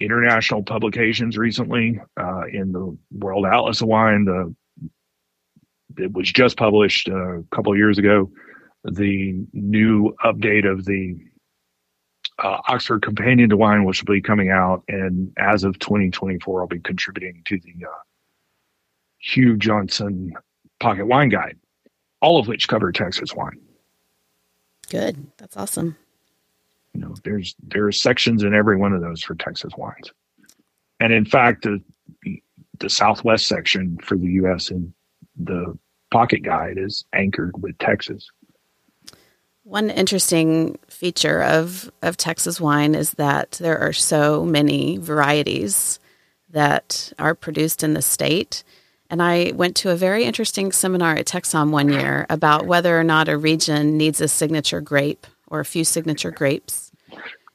[0.00, 4.24] international publications recently uh, in the World Atlas of Wine.
[4.24, 4.54] The
[5.96, 8.30] it was just published uh, a couple years ago.
[8.84, 11.16] The new update of the
[12.38, 16.68] uh, Oxford Companion to Wine, which will be coming out, and as of 2024, I'll
[16.68, 17.98] be contributing to the uh,
[19.18, 20.32] Hugh Johnson
[20.78, 21.58] Pocket Wine Guide,
[22.20, 23.60] all of which cover Texas wine.
[24.90, 25.96] Good, that's awesome.
[26.94, 30.12] You know, there's there are sections in every one of those for Texas wines,
[31.00, 31.82] and in fact, the
[32.78, 34.70] the Southwest section for the U.S.
[34.70, 34.92] in
[35.36, 35.78] the
[36.10, 38.30] Pocket Guide is anchored with Texas.
[39.64, 46.00] One interesting feature of, of Texas wine is that there are so many varieties
[46.48, 48.64] that are produced in the state.
[49.10, 53.04] And I went to a very interesting seminar at TexSom one year about whether or
[53.04, 56.92] not a region needs a signature grape or a few signature grapes.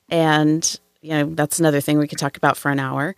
[0.09, 3.15] And you know that's another thing we could talk about for an hour,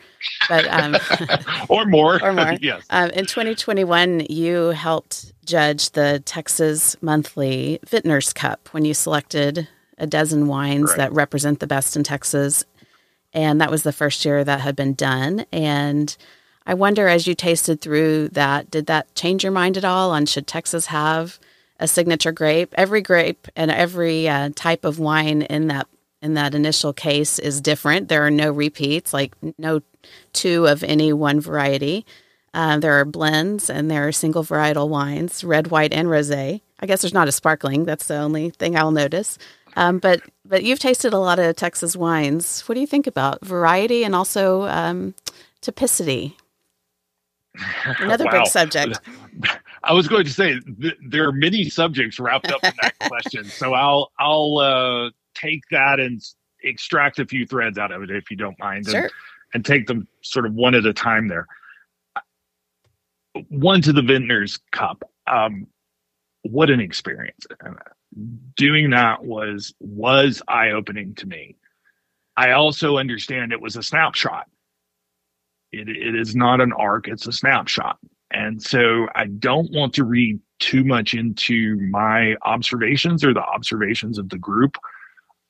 [0.49, 0.97] but um,
[1.69, 2.53] or more, or more.
[2.61, 2.83] yes.
[2.89, 9.67] Um, in 2021, you helped judge the Texas Monthly Vintners Cup when you selected
[9.99, 10.97] a dozen wines right.
[10.97, 12.65] that represent the best in Texas,
[13.33, 15.45] and that was the first year that had been done.
[15.51, 16.17] And
[16.65, 20.25] I wonder, as you tasted through that, did that change your mind at all on
[20.25, 21.39] should Texas have
[21.79, 22.73] a signature grape?
[22.75, 25.87] Every grape and every uh, type of wine in that
[26.21, 28.07] in that initial case is different.
[28.07, 29.81] There are no repeats, like no
[30.33, 32.03] two of any one variety.
[32.51, 36.61] Uh, there are blends and there are single varietal wines, red, white, and rosé.
[36.79, 37.83] I guess there's not a sparkling.
[37.83, 39.37] That's the only thing I'll notice.
[39.75, 42.61] Um, but but you've tasted a lot of Texas wines.
[42.61, 45.13] What do you think about variety and also um,
[45.61, 46.33] typicity?
[47.99, 48.31] Another wow.
[48.31, 48.99] big subject.
[49.83, 53.45] I was going to say th- there are many subjects wrapped up in that question,
[53.45, 56.21] so I'll I'll uh, take that and
[56.63, 59.03] extract a few threads out of it if you don't mind, sure.
[59.03, 59.11] and,
[59.53, 61.27] and take them sort of one at a time.
[61.27, 61.47] There,
[63.49, 65.03] one to the Vintners Cup.
[65.27, 65.67] Um,
[66.43, 67.45] what an experience!
[68.55, 71.57] Doing that was was eye opening to me.
[72.37, 74.47] I also understand it was a snapshot
[75.75, 77.97] it, it is not an arc, it's a snapshot.
[78.31, 84.17] And so I don't want to read too much into my observations or the observations
[84.17, 84.77] of the group.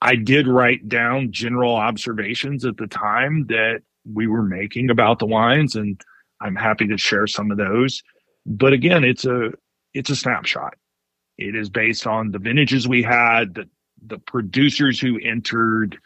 [0.01, 5.25] I did write down general observations at the time that we were making about the
[5.25, 5.99] wines, and
[6.41, 8.03] I'm happy to share some of those.
[8.45, 9.51] But again, it's a
[9.93, 10.75] it's a snapshot.
[11.37, 13.69] It is based on the vintages we had, the
[14.05, 15.97] the producers who entered,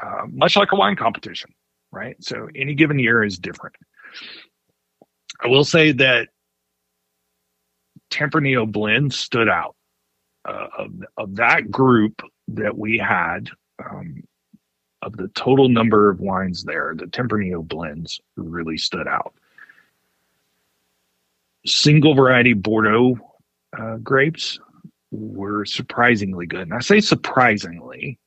[0.00, 1.52] uh, much like a wine competition
[1.92, 2.16] right?
[2.20, 3.76] So any given year is different.
[5.40, 6.28] I will say that
[8.10, 9.76] Tempranillo blend stood out
[10.44, 13.48] uh, of, of that group that we had.
[13.84, 14.24] Um,
[15.02, 19.34] of the total number of wines there, the Tempranillo blends really stood out.
[21.66, 23.18] Single variety Bordeaux
[23.76, 24.60] uh, grapes
[25.10, 26.62] were surprisingly good.
[26.62, 28.18] And I say surprisingly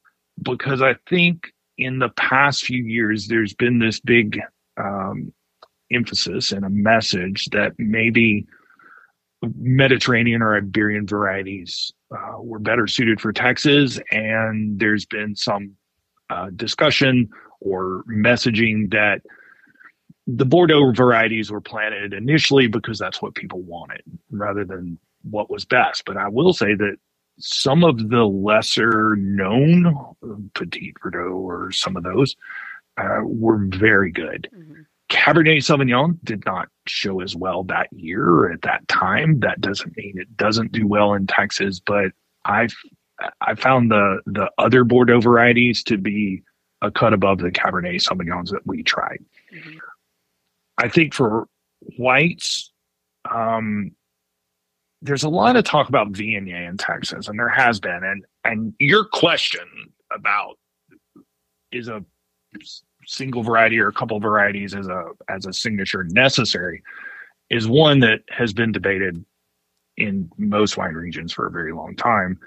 [0.41, 4.39] because I think in the past few years, there's been this big
[4.77, 5.33] um,
[5.91, 8.45] emphasis and a message that maybe
[9.57, 15.73] Mediterranean or Iberian varieties uh, were better suited for Texas, and there's been some
[16.29, 19.21] uh, discussion or messaging that
[20.27, 24.01] the Bordeaux varieties were planted initially because that's what people wanted
[24.31, 26.03] rather than what was best.
[26.05, 26.97] But I will say that
[27.39, 30.15] some of the lesser known
[30.53, 32.35] Petit Verdot or some of those
[32.97, 34.49] uh, were very good.
[34.55, 34.81] Mm-hmm.
[35.09, 39.39] Cabernet Sauvignon did not show as well that year or at that time.
[39.41, 42.11] That doesn't mean it doesn't do well in Texas, but
[42.45, 42.75] I've
[43.41, 46.41] I found the the other Bordeaux varieties to be
[46.81, 49.23] a cut above the Cabernet Sauvignons that we tried.
[49.53, 49.77] Mm-hmm.
[50.77, 51.47] I think for
[51.97, 52.71] whites,
[53.29, 53.91] um,
[55.05, 58.03] there's a lot of talk about Viognier in Texas, and there has been.
[58.03, 59.67] And and your question
[60.11, 60.57] about
[61.71, 62.03] is a
[63.05, 66.81] single variety or a couple varieties as a as a signature necessary
[67.49, 69.23] is one that has been debated
[69.97, 72.39] in most wine regions for a very long time.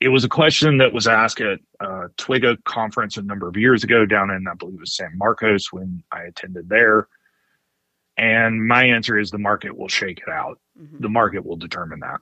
[0.00, 3.56] It was a question that was asked at uh, a TWIGA conference a number of
[3.56, 7.06] years ago down in, I believe it was San Marcos when I attended there.
[8.16, 10.58] And my answer is the market will shake it out.
[10.80, 11.00] Mm-hmm.
[11.00, 12.20] The market will determine that.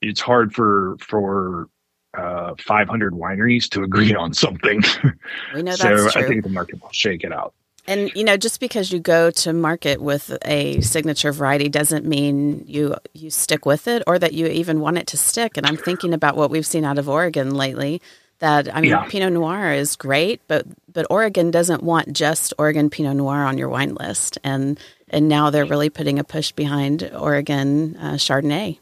[0.00, 1.68] It's hard for for
[2.16, 4.82] uh, 500 wineries to agree on something.
[5.54, 6.22] We know so that's true.
[6.22, 7.54] I think the market will shake it out.
[7.86, 12.62] And you know, just because you go to market with a signature variety doesn't mean
[12.66, 15.56] you you stick with it or that you even want it to stick.
[15.56, 18.02] And I'm thinking about what we've seen out of Oregon lately.
[18.40, 19.06] That I mean, yeah.
[19.08, 23.70] Pinot Noir is great, but but Oregon doesn't want just Oregon Pinot Noir on your
[23.70, 24.78] wine list, and
[25.10, 28.78] and now they're really putting a push behind Oregon uh, Chardonnay.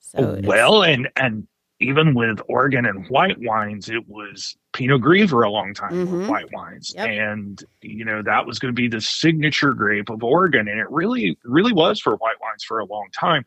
[0.00, 1.46] So well, and and
[1.80, 6.18] even with Oregon and white wines, it was Pinot Gris for a long time mm-hmm.
[6.18, 7.08] with white wines, yep.
[7.08, 10.90] and you know that was going to be the signature grape of Oregon, and it
[10.90, 13.44] really really was for white wines for a long time.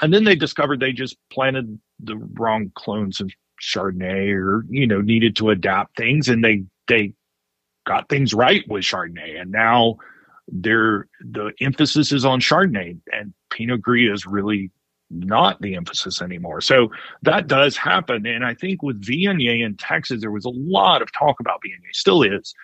[0.00, 5.00] And then they discovered they just planted the wrong clones of Chardonnay, or you know
[5.00, 7.14] needed to adapt things, and they they
[7.84, 9.96] got things right with Chardonnay, and now
[10.48, 14.70] there the emphasis is on Chardonnay and Pinot Gris is really
[15.10, 16.60] not the emphasis anymore.
[16.60, 16.90] So
[17.22, 18.26] that does happen.
[18.26, 21.92] And I think with Viognier in Texas, there was a lot of talk about Viognier,
[21.94, 22.54] still is.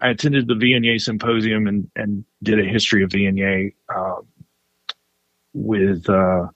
[0.00, 4.16] I attended the Viognier symposium and, and did a history of Viognier uh,
[5.52, 6.46] with uh,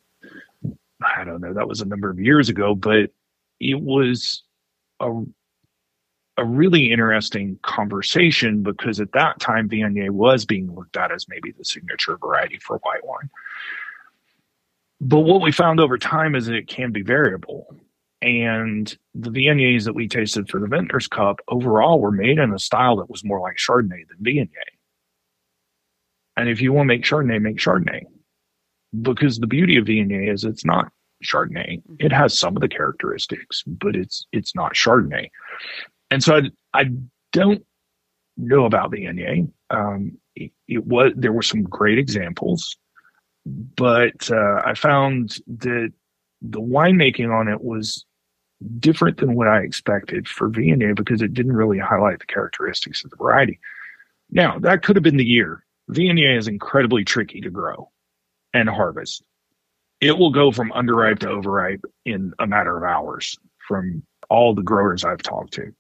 [1.03, 3.11] I don't know, that was a number of years ago, but
[3.59, 4.43] it was
[5.01, 5.23] a
[6.41, 11.53] a really interesting conversation because at that time Viognier was being looked at as maybe
[11.53, 13.29] the signature variety for white wine.
[15.03, 17.77] But what we found over time is that it can be variable.
[18.23, 22.59] And the Viogniers that we tasted for the Vintner's Cup overall were made in a
[22.59, 24.49] style that was more like Chardonnay than Viognier.
[26.37, 28.05] And if you want to make Chardonnay, make Chardonnay.
[29.03, 30.91] Because the beauty of Viognier is it's not
[31.23, 31.83] Chardonnay.
[31.83, 31.95] Mm-hmm.
[31.99, 35.31] It has some of the characteristics, but it's it's not Chardonnay.
[36.11, 36.91] And so I, I
[37.33, 37.65] don't
[38.37, 39.51] know about Viognier.
[39.71, 42.77] Um, it, it, was there were some great examples,
[43.47, 45.93] but uh, I found that
[46.43, 48.05] the winemaking on it was
[48.79, 53.11] different than what I expected for Viognier because it didn't really highlight the characteristics of
[53.11, 53.59] the variety.
[54.31, 55.65] Now, that could have been the year.
[55.91, 57.91] Viognier is incredibly tricky to grow
[58.55, 59.23] and harvest.
[60.01, 63.37] It will go from underripe to overripe in a matter of hours
[63.67, 65.75] from all the growers I've talked to.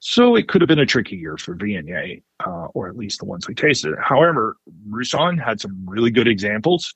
[0.00, 3.26] So it could have been a tricky year for Viognier, uh, or at least the
[3.26, 3.94] ones we tasted.
[4.02, 4.56] However,
[4.88, 6.94] Roussanne had some really good examples,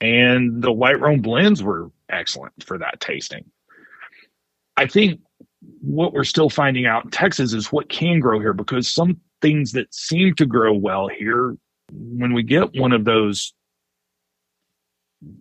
[0.00, 3.44] and the white Rhone blends were excellent for that tasting.
[4.76, 5.20] I think
[5.80, 9.70] what we're still finding out in Texas is what can grow here because some things
[9.72, 11.56] that seem to grow well here,
[11.92, 13.54] when we get one of those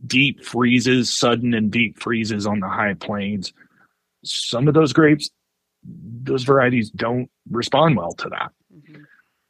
[0.05, 3.51] deep freezes, sudden and deep freezes on the high plains,
[4.23, 5.31] some of those grapes
[5.86, 8.51] those varieties don't respond well to that.
[8.73, 9.03] Mm-hmm.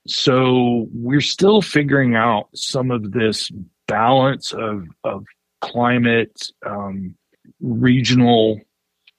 [0.07, 3.51] So we're still figuring out some of this
[3.87, 5.25] balance of, of
[5.61, 7.15] climate, um,
[7.61, 8.59] regional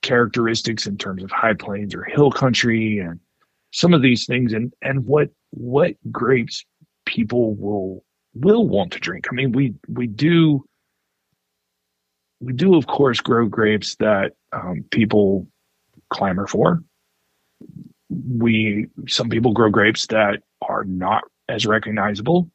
[0.01, 3.19] characteristics in terms of high plains or hill country and
[3.71, 6.63] some of these things and, and what what grapes
[7.05, 8.03] people will
[8.35, 9.25] will want to drink.
[9.29, 10.63] I mean we we do
[12.39, 15.47] we do of course grow grapes that um, people
[16.09, 16.83] clamor for
[18.27, 22.49] we some people grow grapes that are not as recognizable.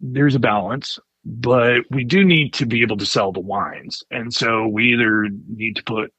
[0.00, 4.02] There's a balance, but we do need to be able to sell the wines.
[4.10, 6.12] And so we either need to put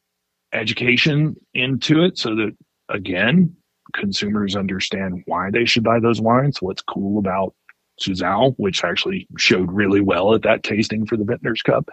[0.53, 2.55] education into it so that
[2.89, 3.55] again,
[3.93, 7.53] consumers understand why they should buy those wines, what's cool about
[8.01, 11.89] Souzão, which actually showed really well at that tasting for the Vintner's Cup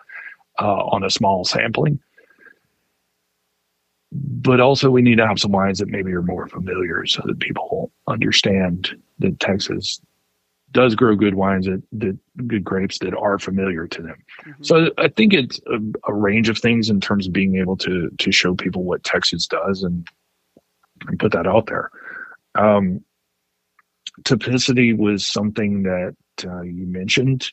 [0.61, 1.99] uh, on a small sampling
[4.15, 7.41] but also we need to have some wines that maybe are more familiar so that
[7.41, 10.01] people understand that Texas
[10.71, 14.17] does grow good wines that, that good grapes that are familiar to them.
[14.47, 14.63] Mm-hmm.
[14.63, 15.79] So I think it's a,
[16.11, 19.47] a, range of things in terms of being able to to show people what Texas
[19.47, 20.07] does and
[21.07, 21.91] and put that out there.
[22.55, 23.05] Um,
[24.23, 27.51] typicity was something that uh, you mentioned.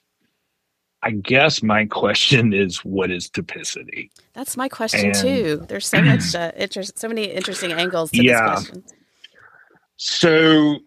[1.03, 4.11] I guess my question is, what is typicity?
[4.33, 5.65] That's my question and, too.
[5.67, 8.55] There's so much, uh, inter- so many interesting angles to yeah.
[8.55, 8.83] this question.
[9.97, 10.77] So,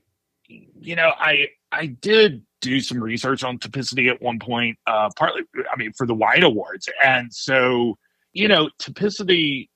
[0.48, 5.42] you know, I I did do some research on typicity at one point, uh, partly,
[5.72, 7.98] I mean, for the Wine Awards, and so
[8.34, 9.68] you know, typicity.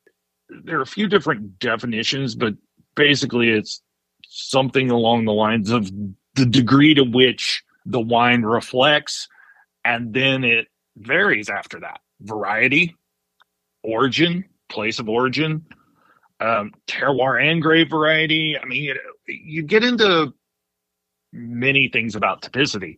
[0.50, 2.54] There are a few different definitions, but
[2.94, 3.82] basically, it's
[4.28, 5.90] something along the lines of
[6.34, 9.28] the degree to which the wine reflects
[9.84, 10.66] and then it
[10.96, 12.96] varies after that variety,
[13.82, 15.64] origin, place of origin,
[16.40, 18.56] um, terroir and grape variety.
[18.58, 18.94] I mean,
[19.26, 20.32] you get into
[21.32, 22.96] many things about typicity.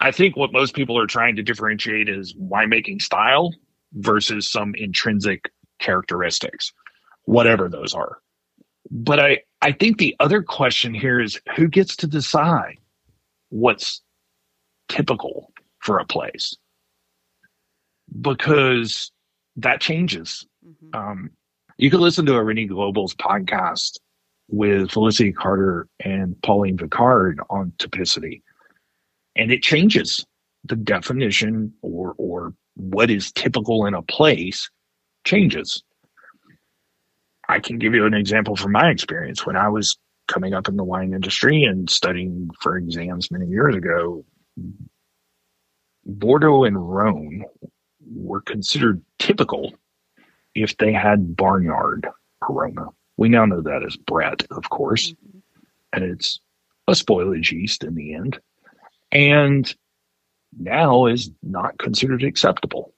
[0.00, 3.54] I think what most people are trying to differentiate is winemaking style
[3.94, 6.72] versus some intrinsic characteristics,
[7.24, 8.18] whatever those are.
[8.90, 12.78] But I, I think the other question here is who gets to decide
[13.48, 14.02] what's
[14.88, 15.53] typical
[15.84, 16.56] for a place
[18.20, 19.12] because
[19.56, 20.46] that changes.
[20.66, 20.96] Mm-hmm.
[20.98, 21.30] Um,
[21.76, 23.98] you can listen to Areni Global's podcast
[24.48, 28.42] with Felicity Carter and Pauline Vicard on typicity,
[29.36, 30.24] and it changes
[30.64, 34.70] the definition or or what is typical in a place
[35.24, 35.82] changes.
[37.48, 40.76] I can give you an example from my experience when I was coming up in
[40.76, 44.24] the wine industry and studying for exams many years ago.
[46.06, 47.44] Bordeaux and Rhone
[48.06, 49.74] were considered typical
[50.54, 52.08] if they had barnyard
[52.42, 52.88] aroma.
[53.16, 55.38] We now know that as Brett, of course, mm-hmm.
[55.92, 56.40] and it's
[56.88, 58.38] a spoilage yeast in the end,
[59.12, 59.74] and
[60.58, 62.92] now is not considered acceptable.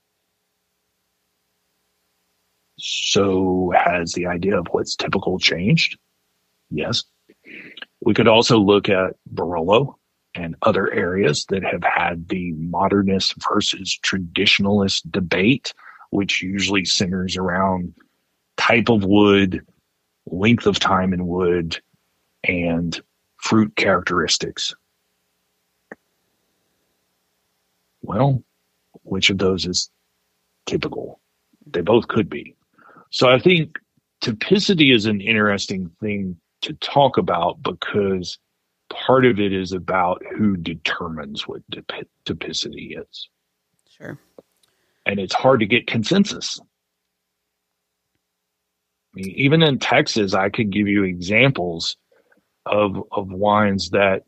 [2.79, 5.99] So, has the idea of what's typical changed?
[6.71, 7.05] Yes.
[8.01, 9.95] We could also look at Barolo
[10.37, 15.73] and other areas that have had the modernist versus traditionalist debate,
[16.11, 17.95] which usually centers around
[18.57, 19.65] type of wood,
[20.27, 21.81] length of time in wood,
[22.45, 23.01] and
[23.39, 24.75] fruit characteristics.
[28.03, 28.43] Well,
[29.03, 29.91] which of those is
[30.67, 31.21] typical?
[31.67, 32.55] They both could be.
[33.11, 33.79] So I think
[34.23, 38.39] typicity is an interesting thing to talk about because
[38.91, 41.63] part of it is about who determines what
[42.25, 43.29] typicity is.
[43.89, 44.19] Sure.
[45.05, 46.61] And it's hard to get consensus.
[49.15, 51.97] I mean, even in Texas, I could give you examples
[52.67, 54.25] of of wines that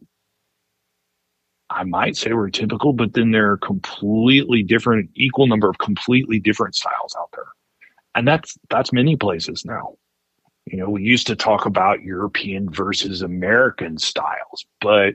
[1.70, 6.38] I might say were typical, but then there are completely different, equal number of completely
[6.40, 7.48] different styles out there,
[8.14, 9.96] and that's that's many places now.
[10.70, 15.14] You know, we used to talk about European versus American styles, but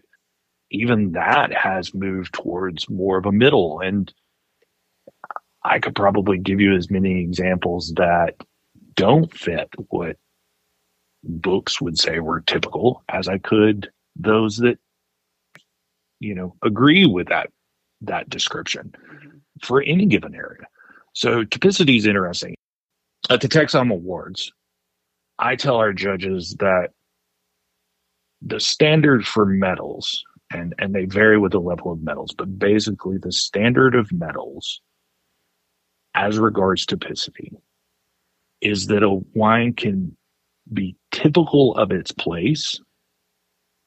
[0.72, 3.80] even that has moved towards more of a middle.
[3.80, 4.12] And
[5.64, 8.36] I could probably give you as many examples that
[8.96, 10.18] don't fit what
[11.24, 14.78] books would say were typical as I could those that
[16.20, 17.50] you know agree with that
[18.02, 19.38] that description mm-hmm.
[19.64, 20.68] for any given area.
[21.14, 22.56] So typicity is interesting.
[23.30, 24.52] At the TexSom Awards,
[25.40, 26.90] I tell our judges that
[28.42, 33.18] the standard for medals, and, and they vary with the level of medals, but basically
[33.18, 34.82] the standard of medals
[36.16, 37.52] as regards typicity
[38.62, 40.16] is that a wine can
[40.72, 42.80] be typical of its place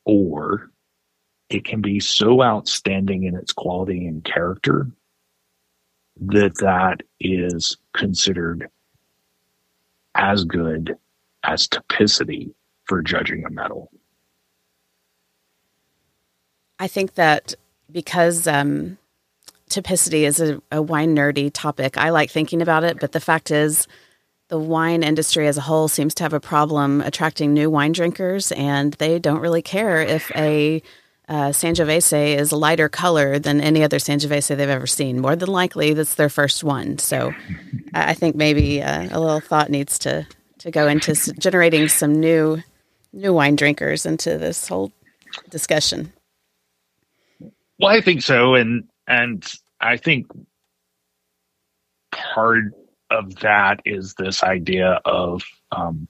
[0.04, 0.70] or
[1.48, 4.90] it can be so outstanding in its quality and character
[6.20, 8.68] that that is considered
[10.14, 10.96] as good
[11.46, 12.52] as typicity
[12.84, 13.90] for judging a medal.
[16.78, 17.54] I think that
[17.90, 18.98] because um,
[19.70, 23.00] typicity is a, a wine nerdy topic, I like thinking about it.
[23.00, 23.86] But the fact is,
[24.48, 28.52] the wine industry as a whole seems to have a problem attracting new wine drinkers,
[28.52, 30.82] and they don't really care if a
[31.28, 35.20] uh, Sangiovese is a lighter color than any other Sangiovese they've ever seen.
[35.20, 36.98] More than likely, that's their first one.
[36.98, 37.34] So
[37.94, 40.26] I think maybe uh, a little thought needs to
[40.58, 42.62] to go into generating some new
[43.12, 44.92] new wine drinkers into this whole
[45.50, 46.12] discussion.
[47.78, 49.46] Well, I think so, and and
[49.80, 50.26] I think
[52.12, 52.64] part
[53.10, 55.42] of that is this idea of
[55.72, 56.08] um,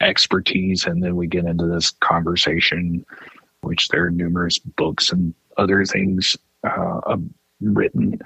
[0.00, 3.04] expertise, and then we get into this conversation,
[3.62, 7.16] which there are numerous books and other things uh,
[7.60, 8.18] written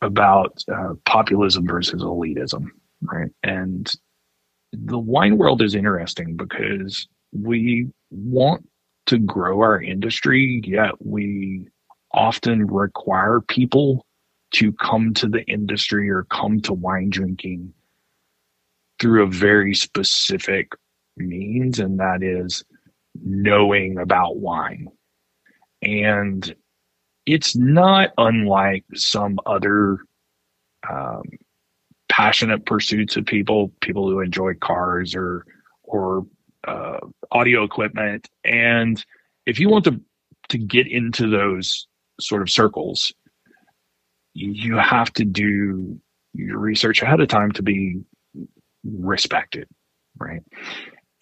[0.00, 2.66] about uh, populism versus elitism,
[3.02, 3.30] right?
[3.42, 3.92] And
[4.72, 8.66] the wine world is interesting because we want
[9.06, 11.68] to grow our industry, yet we
[12.12, 14.06] often require people
[14.52, 17.72] to come to the industry or come to wine drinking
[19.00, 20.72] through a very specific
[21.16, 22.62] means, and that is
[23.22, 24.88] knowing about wine.
[25.82, 26.54] And
[27.26, 29.98] it's not unlike some other
[30.88, 31.22] um,
[32.12, 35.46] passionate pursuits of people, people who enjoy cars or
[35.82, 36.26] or
[36.68, 36.98] uh,
[37.32, 38.28] audio equipment.
[38.44, 39.02] And
[39.46, 39.98] if you want to
[40.50, 41.88] to get into those
[42.20, 43.14] sort of circles,
[44.34, 45.98] you have to do
[46.34, 48.02] your research ahead of time to be
[48.84, 49.66] respected,
[50.18, 50.42] right?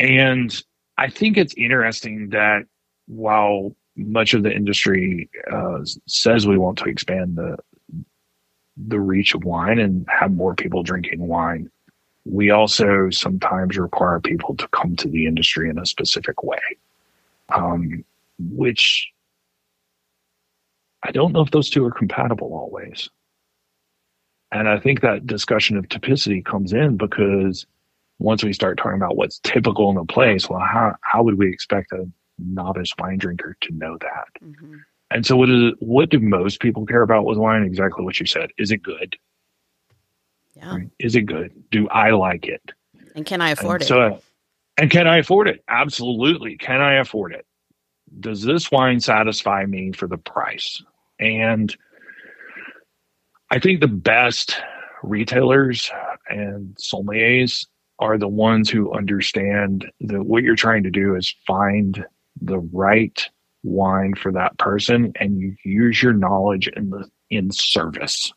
[0.01, 0.51] And
[0.99, 2.65] I think it's interesting that
[3.07, 7.57] while much of the industry uh, says we want to expand the
[8.89, 11.71] the reach of wine and have more people drinking wine,
[12.25, 16.61] we also sometimes require people to come to the industry in a specific way,
[17.55, 18.05] um,
[18.39, 19.11] which
[21.03, 23.09] I don't know if those two are compatible always.
[24.53, 27.67] And I think that discussion of typicity comes in because
[28.19, 31.49] once we start talking about what's typical in a place, well, how, how would we
[31.49, 32.09] expect a
[32.39, 34.43] novice wine drinker to know that?
[34.43, 34.77] Mm-hmm.
[35.11, 37.63] And so, what is what do most people care about with wine?
[37.63, 38.51] Exactly what you said.
[38.59, 39.17] Is it good?
[40.55, 40.77] Yeah.
[40.77, 40.91] Right?
[40.99, 41.53] Is it good?
[41.71, 42.63] Do I like it?
[43.15, 43.89] And can I afford and it?
[43.89, 44.21] So,
[44.77, 45.65] and can I afford it?
[45.69, 46.57] Absolutely.
[46.57, 47.47] Can I afford it?
[48.21, 50.83] Does this wine satisfy me for the price?
[51.19, 51.77] And
[53.51, 54.57] I think the best
[55.03, 55.91] retailers
[56.29, 57.67] and sommeliers
[57.99, 62.05] are the ones who understand that what you're trying to do is find
[62.41, 63.29] the right
[63.63, 68.33] wine for that person and you use your knowledge in the in service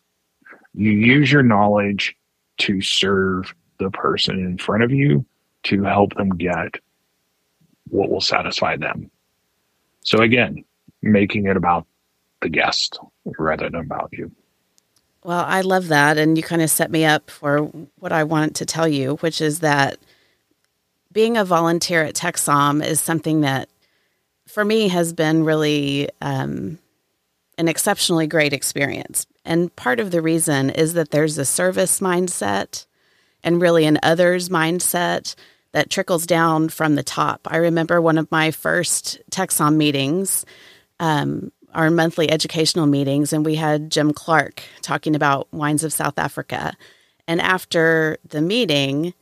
[0.74, 2.16] you use your knowledge
[2.58, 5.26] to serve the person in front of you
[5.64, 6.76] to help them get
[7.90, 9.10] what will satisfy them
[10.02, 10.64] so again
[11.04, 11.86] making it about
[12.42, 14.32] the guest rather than about you.
[15.24, 16.18] Well, I love that.
[16.18, 17.60] And you kind of set me up for
[18.00, 19.98] what I want to tell you, which is that
[21.12, 23.70] being a volunteer at TexSom is something that
[24.48, 26.78] for me has been really um,
[27.58, 29.26] an exceptionally great experience.
[29.46, 32.86] And part of the reason is that there's a service mindset
[33.44, 35.36] and really an others mindset
[35.74, 37.48] that trickles down from the top.
[37.50, 40.46] I remember one of my first TexSom meetings,
[41.00, 46.20] um, our monthly educational meetings, and we had Jim Clark talking about wines of South
[46.20, 46.74] Africa.
[47.28, 49.14] And after the meeting,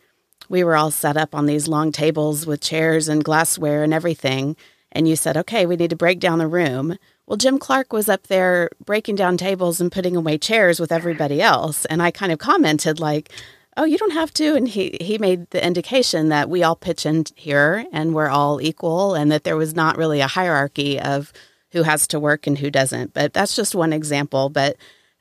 [0.50, 4.58] we were all set up on these long tables with chairs and glassware and everything.
[4.92, 6.98] And you said, okay, we need to break down the room.
[7.26, 11.42] Well, Jim Clark was up there breaking down tables and putting away chairs with everybody
[11.42, 11.86] else.
[11.86, 13.32] And I kind of commented, like,
[13.78, 14.56] oh, you don't have to.
[14.56, 18.62] And he, he made the indication that we all pitch in here and we're all
[18.62, 21.32] equal and that there was not really a hierarchy of
[21.72, 23.14] who has to work and who doesn't.
[23.14, 24.50] But that's just one example.
[24.50, 24.76] But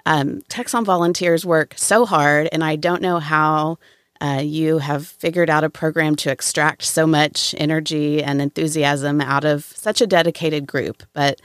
[0.05, 3.78] um, TexSom volunteers work so hard, and I don't know how
[4.20, 9.44] uh, you have figured out a program to extract so much energy and enthusiasm out
[9.44, 11.02] of such a dedicated group.
[11.12, 11.40] But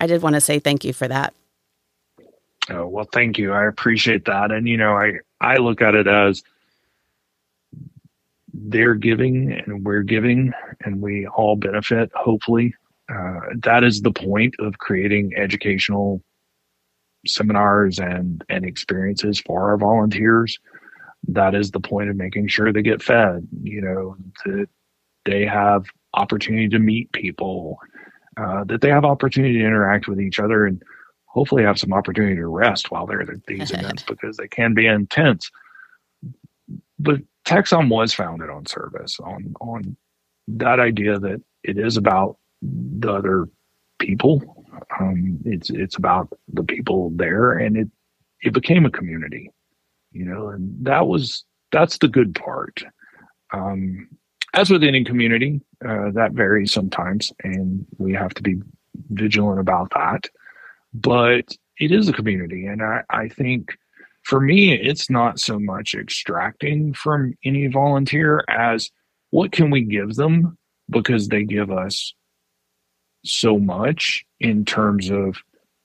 [0.00, 1.34] I did want to say thank you for that.
[2.70, 3.52] Oh, well, thank you.
[3.52, 4.52] I appreciate that.
[4.52, 6.42] And, you know, I, I look at it as
[8.54, 10.52] they're giving and we're giving
[10.84, 12.74] and we all benefit, hopefully.
[13.12, 16.22] Uh, that is the point of creating educational
[17.26, 20.58] seminars and, and experiences for our volunteers.
[21.28, 24.68] That is the point of making sure they get fed, you know, that
[25.24, 27.78] they have opportunity to meet people,
[28.36, 30.82] uh, that they have opportunity to interact with each other and
[31.26, 34.86] hopefully have some opportunity to rest while they're at these events because they can be
[34.86, 35.50] intense.
[36.98, 39.96] But TexSom was founded on service, on on
[40.48, 43.48] that idea that it is about the other
[43.98, 44.66] people.
[45.00, 47.88] Um, it's it's about the people there, and it
[48.42, 49.50] it became a community,
[50.12, 52.84] you know, and that was that's the good part.
[53.52, 54.08] Um,
[54.54, 58.60] as with any community, uh, that varies sometimes, and we have to be
[59.10, 60.28] vigilant about that
[60.94, 62.66] but it is a community.
[62.66, 63.76] And I, I think
[64.24, 68.90] for me, it's not so much extracting from any volunteer as
[69.30, 70.56] what can we give them
[70.90, 72.14] because they give us
[73.24, 75.38] so much in terms of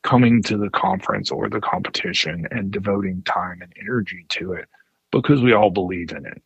[0.04, 4.66] coming to the conference or the competition and devoting time and energy to it
[5.12, 6.42] because we all believe in it.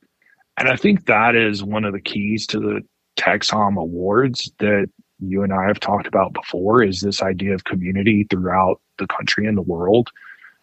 [0.58, 2.82] And I think that is one of the keys to the
[3.18, 8.26] TexSom Awards that you and I have talked about before is this idea of community
[8.30, 10.10] throughout the country and the world.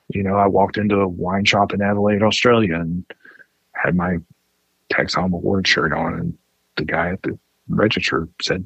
[0.08, 3.04] You know, I walked into a wine shop in Adelaide, Australia, and
[3.72, 4.16] had my
[4.92, 6.38] TexSom Award shirt on, and
[6.76, 7.38] the guy at the
[7.68, 8.64] register said,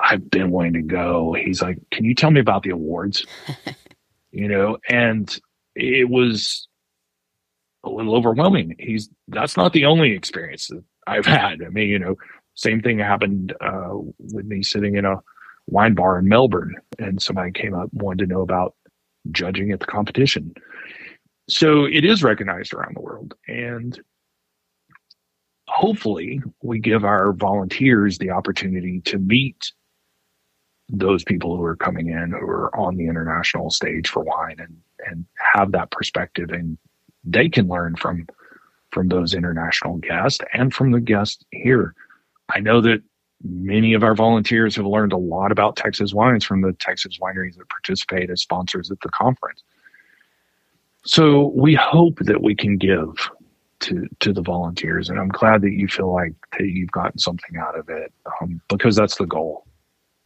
[0.00, 3.26] "I've been wanting to go." He's like, "Can you tell me about the awards?"
[4.32, 5.38] you know, and
[5.74, 6.68] it was
[7.84, 8.76] a little overwhelming.
[8.78, 11.62] He's that's not the only experience that I've had.
[11.62, 12.16] I mean, you know,
[12.54, 15.16] same thing happened uh, with me sitting in a
[15.66, 18.74] wine bar in Melbourne, and somebody came up wanted to know about
[19.30, 20.54] judging at the competition.
[21.48, 23.98] So it is recognized around the world, and
[25.68, 29.72] hopefully, we give our volunteers the opportunity to meet
[30.88, 34.76] those people who are coming in who are on the international stage for wine and
[35.06, 35.24] and
[35.54, 36.78] have that perspective and
[37.24, 38.26] they can learn from
[38.90, 41.94] from those international guests and from the guests here
[42.54, 43.02] I know that
[43.42, 47.56] many of our volunteers have learned a lot about Texas wines from the Texas wineries
[47.56, 49.62] that participate as sponsors at the conference.
[51.04, 53.30] So we hope that we can give
[53.80, 57.58] to to the volunteers, and I'm glad that you feel like that you've gotten something
[57.58, 59.63] out of it um, because that's the goal.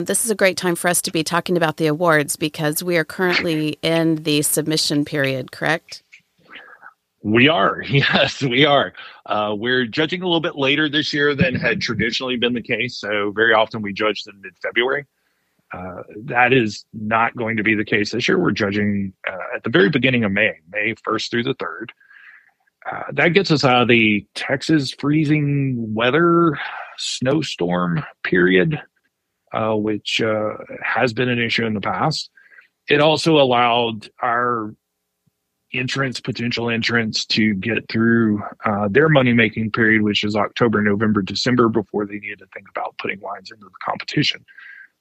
[0.01, 2.97] This is a great time for us to be talking about the awards because we
[2.97, 6.05] are currently in the submission period, correct?
[7.25, 8.93] We are, yes, we are.
[9.27, 13.01] Uh, we're judging a little bit later this year than had traditionally been the case.
[13.01, 15.05] So very often we judge in mid February.
[15.73, 18.39] Uh, that is not going to be the case this year.
[18.39, 21.91] We're judging uh, at the very beginning of May, May 1st through the 3rd.
[22.89, 26.57] Uh, that gets us out of the Texas freezing weather
[26.99, 28.81] snowstorm period,
[29.53, 32.31] uh, which uh, has been an issue in the past.
[32.89, 34.75] It also allowed our
[35.75, 41.21] entrants, potential entrants to get through uh, their money making period, which is October, November,
[41.23, 44.45] December, before they need to think about putting wines into the competition.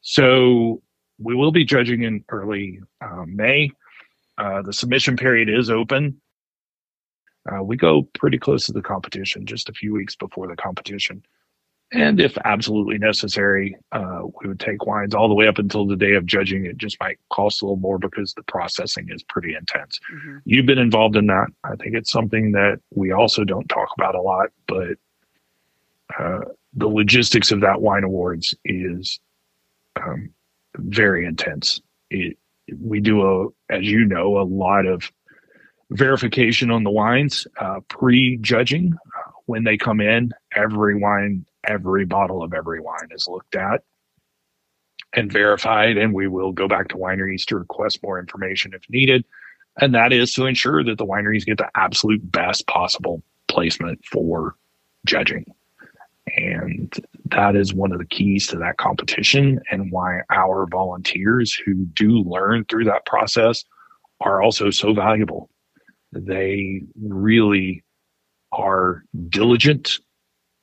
[0.01, 0.81] So
[1.19, 3.71] we will be judging in early uh, May.
[4.37, 6.21] Uh, the submission period is open.
[7.49, 11.23] Uh, we go pretty close to the competition, just a few weeks before the competition.
[11.93, 15.95] And if absolutely necessary, uh, we would take wines all the way up until the
[15.95, 16.65] day of judging.
[16.65, 19.99] It just might cost a little more because the processing is pretty intense.
[20.13, 20.37] Mm-hmm.
[20.43, 21.47] You've been involved in that.
[21.63, 24.97] I think it's something that we also don't talk about a lot, but
[26.19, 26.39] uh,
[26.73, 29.19] the logistics of that wine awards is
[29.95, 30.29] um,
[30.75, 31.81] very intense.
[32.09, 32.37] It,
[32.81, 35.09] we do a, as you know, a lot of
[35.91, 38.93] verification on the wines uh, pre-judging.
[38.93, 43.83] Uh, when they come in, every wine, every bottle of every wine is looked at
[45.13, 49.23] and verified, and we will go back to wineries to request more information if needed.
[49.79, 54.55] And that is to ensure that the wineries get the absolute best possible placement for
[55.05, 55.45] judging.
[56.35, 56.93] And
[57.31, 62.19] that is one of the keys to that competition and why our volunteers who do
[62.23, 63.63] learn through that process
[64.19, 65.49] are also so valuable.
[66.11, 67.83] They really
[68.51, 69.99] are diligent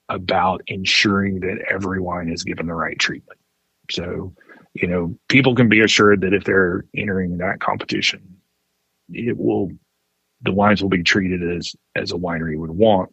[0.08, 3.38] about ensuring that every wine is given the right treatment.
[3.90, 4.34] So,
[4.74, 8.36] you know, people can be assured that if they're entering that competition,
[9.10, 9.70] it will
[10.42, 13.10] the wines will be treated as as a winery would want.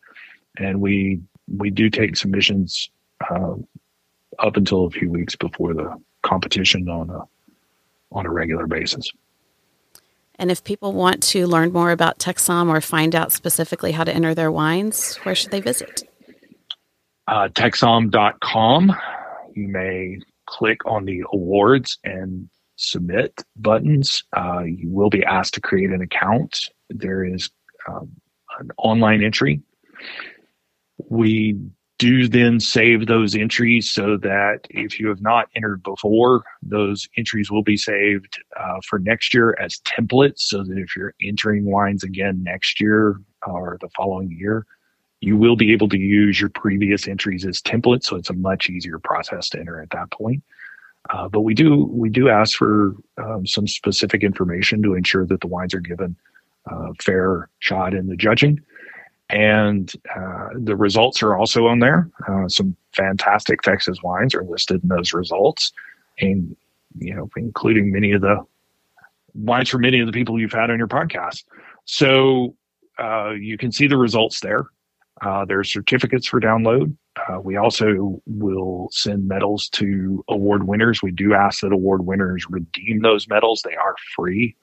[0.58, 2.90] And we we do take submissions
[3.30, 3.56] uh,
[4.40, 7.22] up until a few weeks before the competition on a
[8.12, 9.12] on a regular basis.
[10.36, 14.14] And if people want to learn more about TexSom or find out specifically how to
[14.14, 16.11] enter their wines, where should they visit?
[17.28, 18.96] Uh, TexSom.com.
[19.54, 24.24] You may click on the awards and submit buttons.
[24.36, 26.70] Uh, you will be asked to create an account.
[26.90, 27.50] There is
[27.88, 28.12] um,
[28.60, 29.62] an online entry
[31.10, 31.58] we
[32.00, 37.52] do then save those entries so that if you have not entered before, those entries
[37.52, 42.04] will be saved uh, for next year as templates so that if you're entering wines
[42.04, 44.66] again next year or the following year,
[45.22, 48.06] you will be able to use your previous entries as templates.
[48.06, 50.44] So it's a much easier process to enter at that point.
[51.10, 55.42] Uh, but we do we do ask for um, some specific information to ensure that
[55.42, 56.16] the wines are given
[56.70, 58.60] uh, fair shot in the judging
[59.32, 62.10] and uh, the results are also on there.
[62.28, 65.72] Uh, some fantastic Texas wines are listed in those results,
[66.20, 66.56] and
[67.00, 68.46] you know, including many of the
[69.34, 71.46] wines from many of the people you've had on your podcast.
[71.86, 72.56] So
[73.00, 74.66] uh, you can see the results there.
[75.22, 76.96] Uh, there's certificates for download.
[77.16, 81.04] Uh, we also will send medals to award winners.
[81.04, 83.62] We do ask that award winners redeem those medals.
[83.62, 84.56] They are free,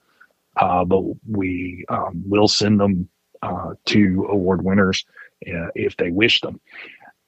[0.57, 3.07] uh, but we um, will send them
[3.41, 5.05] uh, to award winners
[5.47, 6.59] uh, if they wish them.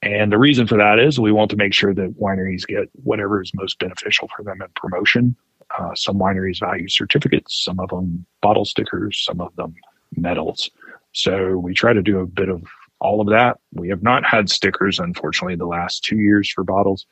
[0.02, 3.42] And the reason for that is we want to make sure that wineries get whatever
[3.42, 5.36] is most beneficial for them in promotion.
[5.78, 9.74] Uh, some wineries value certificates, some of them bottle stickers, some of them
[10.18, 10.70] medals.
[11.14, 12.64] So we try to do a bit of
[13.02, 13.60] all of that.
[13.74, 17.06] We have not had stickers, unfortunately, the last two years for bottles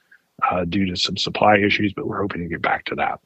[0.50, 3.20] uh, due to some supply issues, but we're hoping to get back to that.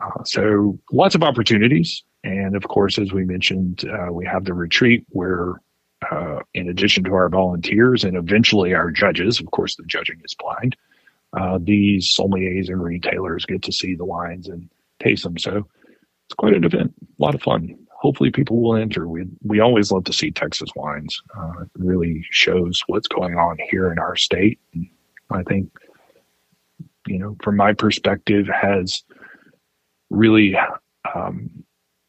[0.00, 2.04] Uh, so lots of opportunities.
[2.22, 5.60] And of course, as we mentioned, uh, we have the retreat where,
[6.10, 10.34] uh, in addition to our volunteers and eventually our judges, of course, the judging is
[10.34, 10.76] blind,
[11.32, 14.68] uh, these sommeliers and retailers get to see the wines and
[15.02, 15.38] taste them.
[15.38, 15.66] So
[16.26, 17.74] it's quite an event, a lot of fun.
[18.00, 19.06] Hopefully, people will enter.
[19.06, 21.20] We we always love to see Texas wines.
[21.36, 24.58] Uh, it really shows what's going on here in our state.
[24.72, 24.88] And
[25.30, 25.70] I think,
[27.06, 29.02] you know, from my perspective, has
[30.08, 30.56] really
[31.14, 31.50] um,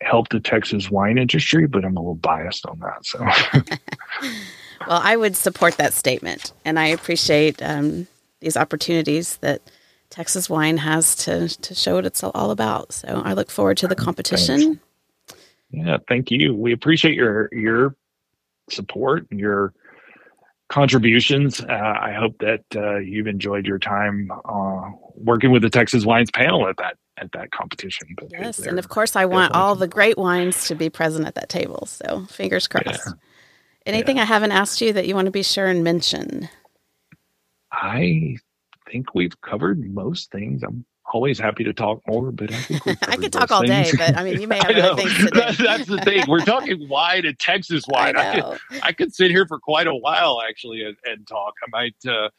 [0.02, 3.06] help the Texas wine industry, but I'm a little biased on that.
[3.06, 3.20] So,
[4.88, 8.08] well, I would support that statement, and I appreciate um,
[8.40, 9.62] these opportunities that
[10.10, 12.94] Texas wine has to to show what it's all about.
[12.94, 14.60] So, I look forward to the competition.
[14.62, 14.80] Thanks.
[15.72, 16.54] Yeah, thank you.
[16.54, 17.96] We appreciate your your
[18.70, 19.74] support and your
[20.70, 21.62] contributions.
[21.62, 26.32] Uh, I hope that uh, you've enjoyed your time uh, working with the Texas Wines
[26.32, 28.16] panel at that at that competition.
[28.32, 31.50] Yes, and of course, I want all the great wines to be present at that
[31.50, 31.86] table.
[31.86, 32.88] So fingers crossed.
[33.06, 33.14] Yeah.
[33.86, 34.24] Anything yeah.
[34.24, 36.50] I haven't asked you that you want to be sure and mention?
[37.72, 38.38] I
[38.90, 40.64] think we've covered most things.
[40.64, 43.92] I'm always happy to talk more, but I think I could talk all things.
[43.92, 43.98] day.
[43.98, 45.64] But I mean, you may have other things to do.
[45.64, 46.24] That's the thing.
[46.28, 48.16] We're talking wine and Texas wine.
[48.18, 51.54] I, I, could, I could sit here for quite a while actually and, and talk.
[51.64, 51.96] I might.
[52.08, 52.30] Uh,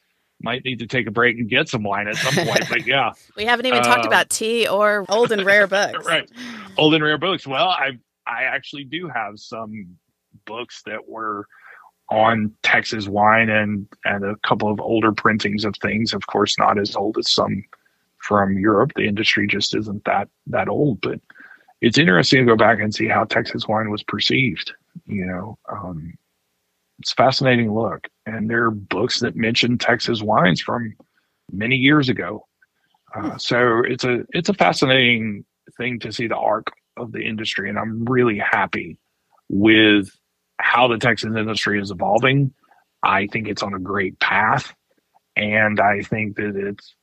[0.41, 2.67] might need to take a break and get some wine at some point.
[2.69, 6.05] But yeah, we haven't even uh, talked about tea or old and rare books.
[6.05, 6.29] right,
[6.77, 7.47] old and rare books.
[7.47, 7.91] Well, I
[8.27, 9.95] I actually do have some
[10.45, 11.47] books that were
[12.09, 16.13] on Texas wine and and a couple of older printings of things.
[16.13, 17.63] Of course, not as old as some
[18.23, 18.93] from Europe.
[18.95, 21.19] The industry just isn't that that old, but
[21.81, 24.73] it's interesting to go back and see how Texas wine was perceived.
[25.05, 26.13] You know, um,
[26.99, 28.07] it's a fascinating look.
[28.25, 30.93] And there are books that mention Texas wines from
[31.51, 32.47] many years ago.
[33.13, 33.37] Uh, hmm.
[33.37, 35.45] so it's a it's a fascinating
[35.77, 36.67] thing to see the arc
[36.97, 38.97] of the industry, and I'm really happy
[39.49, 40.09] with
[40.59, 42.53] how the Texas industry is evolving.
[43.03, 44.73] I think it's on a great path,
[45.35, 46.95] and I think that it's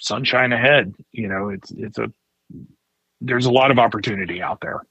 [0.00, 0.94] sunshine ahead.
[1.12, 2.10] You know, it's it's a
[3.20, 4.82] there's a lot of opportunity out there,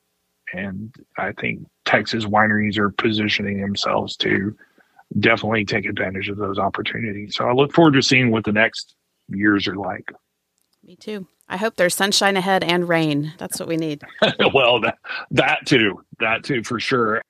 [0.53, 4.55] and I think Texas wineries are positioning themselves to
[5.19, 7.35] definitely take advantage of those opportunities.
[7.35, 8.95] So I look forward to seeing what the next
[9.29, 10.11] years are like.
[10.83, 11.27] Me too.
[11.47, 13.33] I hope there's sunshine ahead and rain.
[13.37, 14.01] That's what we need.
[14.53, 14.97] well, that,
[15.31, 16.03] that too.
[16.19, 17.21] That too, for sure.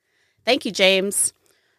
[0.45, 1.33] Thank you, James.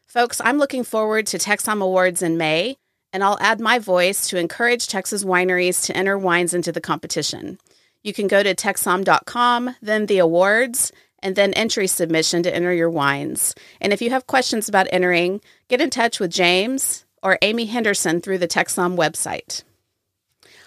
[0.07, 2.77] Folks, I'm looking forward to TexSom Awards in May,
[3.15, 7.59] and I'll add my voice to encourage Texas wineries to enter wines into the competition.
[8.03, 12.91] You can go to texsom.com, then the awards, and then entry submission to enter your
[12.91, 13.55] wines.
[13.81, 18.21] And if you have questions about entering, get in touch with James or Amy Henderson
[18.21, 19.63] through the TexSom website.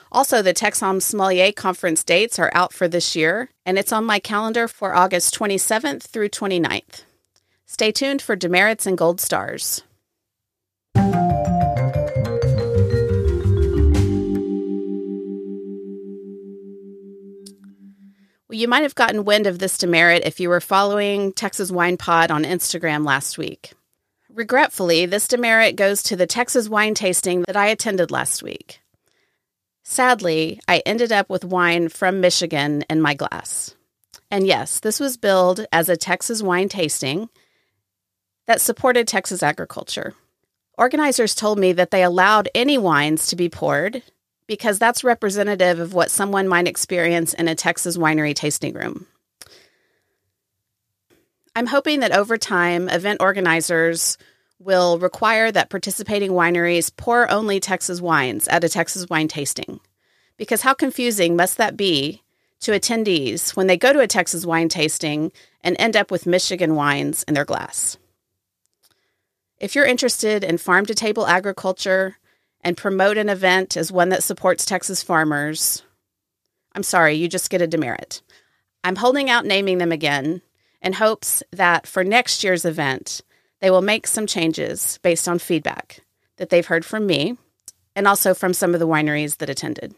[0.10, 4.20] Also, the TexSom Sommelier Conference dates are out for this year, and it's on my
[4.20, 7.04] calendar for August 27th through 29th.
[7.66, 9.84] Stay tuned for demerits and gold stars.
[18.50, 21.98] Well, you might have gotten wind of this demerit if you were following Texas Wine
[21.98, 23.74] Pod on Instagram last week.
[24.30, 28.80] Regretfully, this demerit goes to the Texas wine tasting that I attended last week.
[29.84, 33.76] Sadly, I ended up with wine from Michigan in my glass.
[34.32, 37.30] And yes, this was billed as a Texas wine tasting
[38.46, 40.14] that supported Texas agriculture.
[40.78, 44.04] Organizers told me that they allowed any wines to be poured
[44.48, 49.06] because that's representative of what someone might experience in a Texas winery tasting room.
[51.56, 54.18] I'm hoping that over time, event organizers
[54.60, 59.80] will require that participating wineries pour only Texas wines at a Texas wine tasting.
[60.38, 62.22] Because how confusing must that be
[62.62, 66.76] to attendees when they go to a Texas wine tasting and end up with Michigan
[66.76, 67.98] wines in their glass?
[69.60, 72.18] If you're interested in farm to table agriculture,
[72.68, 75.84] and promote an event as one that supports Texas farmers,
[76.74, 78.22] I'm sorry, you just get a demerit.
[78.84, 80.42] I'm holding out naming them again
[80.82, 83.22] in hopes that for next year's event,
[83.62, 86.02] they will make some changes based on feedback
[86.36, 87.38] that they've heard from me
[87.96, 89.96] and also from some of the wineries that attended.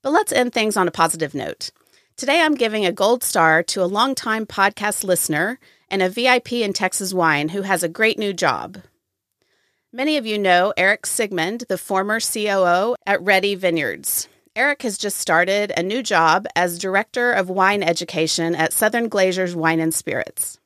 [0.00, 1.72] But let's end things on a positive note.
[2.16, 5.58] Today, I'm giving a gold star to a longtime podcast listener
[5.90, 8.78] and a VIP in Texas Wine who has a great new job.
[9.94, 14.26] Many of you know Eric Sigmund, the former COO at Reddy Vineyards.
[14.56, 19.54] Eric has just started a new job as Director of Wine Education at Southern Glazer's
[19.54, 20.58] Wine and Spirits.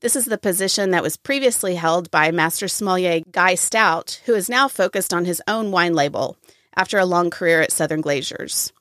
[0.00, 4.48] This is the position that was previously held by Master Sommelier Guy Stout, who is
[4.48, 6.36] now focused on his own wine label
[6.74, 8.72] after a long career at Southern Glazers.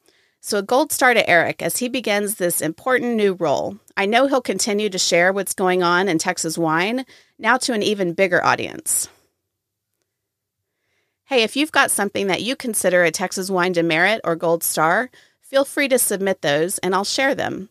[0.41, 3.78] So, a gold star to Eric as he begins this important new role.
[3.95, 7.06] I know he'll continue to share what's going on in Texas wine,
[7.38, 9.07] now to an even bigger audience.
[11.34, 15.10] Hey, if you've got something that you consider a Texas Wine Demerit or Gold Star,
[15.41, 17.69] feel free to submit those and I'll share them.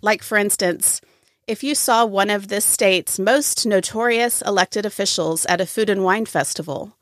[0.00, 1.00] Like, for instance,
[1.48, 6.04] if you saw one of this state's most notorious elected officials at a food and
[6.04, 6.96] wine festival,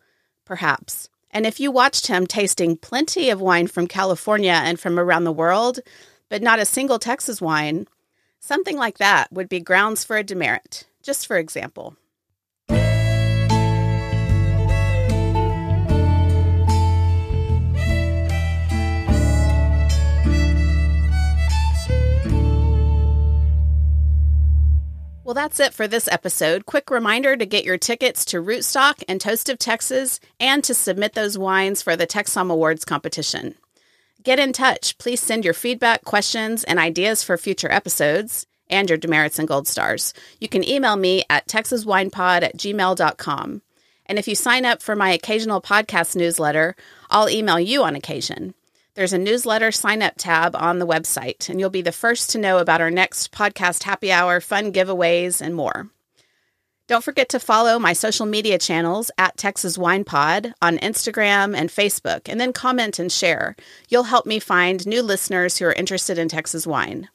[0.47, 1.11] perhaps.
[1.31, 5.31] And if you watched him tasting plenty of wine from California and from around the
[5.31, 5.81] world,
[6.31, 7.87] but not a single Texas wine,
[8.41, 11.99] something like that would be grounds for a demerit, just for example.
[25.27, 26.67] Well, that's it for this episode.
[26.67, 31.15] Quick reminder to get your tickets to Rootstock and Toast of Texas and to submit
[31.15, 33.57] those wines for the TexSom Awards competition.
[34.23, 34.97] Get in touch.
[34.99, 39.67] Please send your feedback, questions, and ideas for future episodes and your demerits and gold
[39.67, 40.15] stars.
[40.39, 43.63] You can email me at texaswinepod at gmail.com.
[44.07, 46.77] And if you sign up for my occasional podcast newsletter,
[47.11, 48.55] I'll email you on occasion.
[48.97, 52.39] There's a newsletter sign up tab on the website, and you'll be the first to
[52.39, 55.91] know about our next podcast happy hour, fun giveaways, and more.
[56.89, 61.69] Don't forget to follow my social media channels at Texas Wine Pod on Instagram and
[61.69, 63.55] Facebook, and then comment and share.
[63.91, 67.11] You'll help me find new listeners who are interested in Texas wine.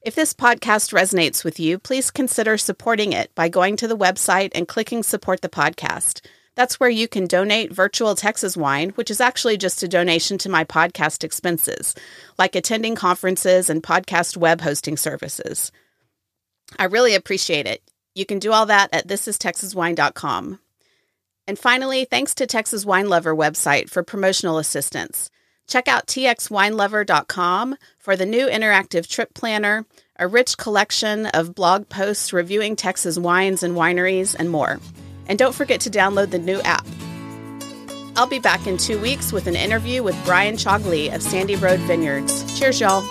[0.00, 4.52] If this podcast resonates with you, please consider supporting it by going to the website
[4.54, 6.22] and clicking support the podcast.
[6.58, 10.48] That's where you can donate virtual Texas wine, which is actually just a donation to
[10.48, 11.94] my podcast expenses,
[12.36, 15.70] like attending conferences and podcast web hosting services.
[16.76, 17.80] I really appreciate it.
[18.16, 20.58] You can do all that at thisistexaswine.com.
[21.46, 25.30] And finally, thanks to Texas Wine Lover website for promotional assistance.
[25.68, 29.86] Check out txwinelover.com for the new interactive trip planner,
[30.16, 34.80] a rich collection of blog posts reviewing Texas wines and wineries, and more.
[35.28, 36.86] And don't forget to download the new app.
[38.16, 41.78] I'll be back in two weeks with an interview with Brian Chogley of Sandy Road
[41.80, 42.58] Vineyards.
[42.58, 43.04] Cheers, y'all.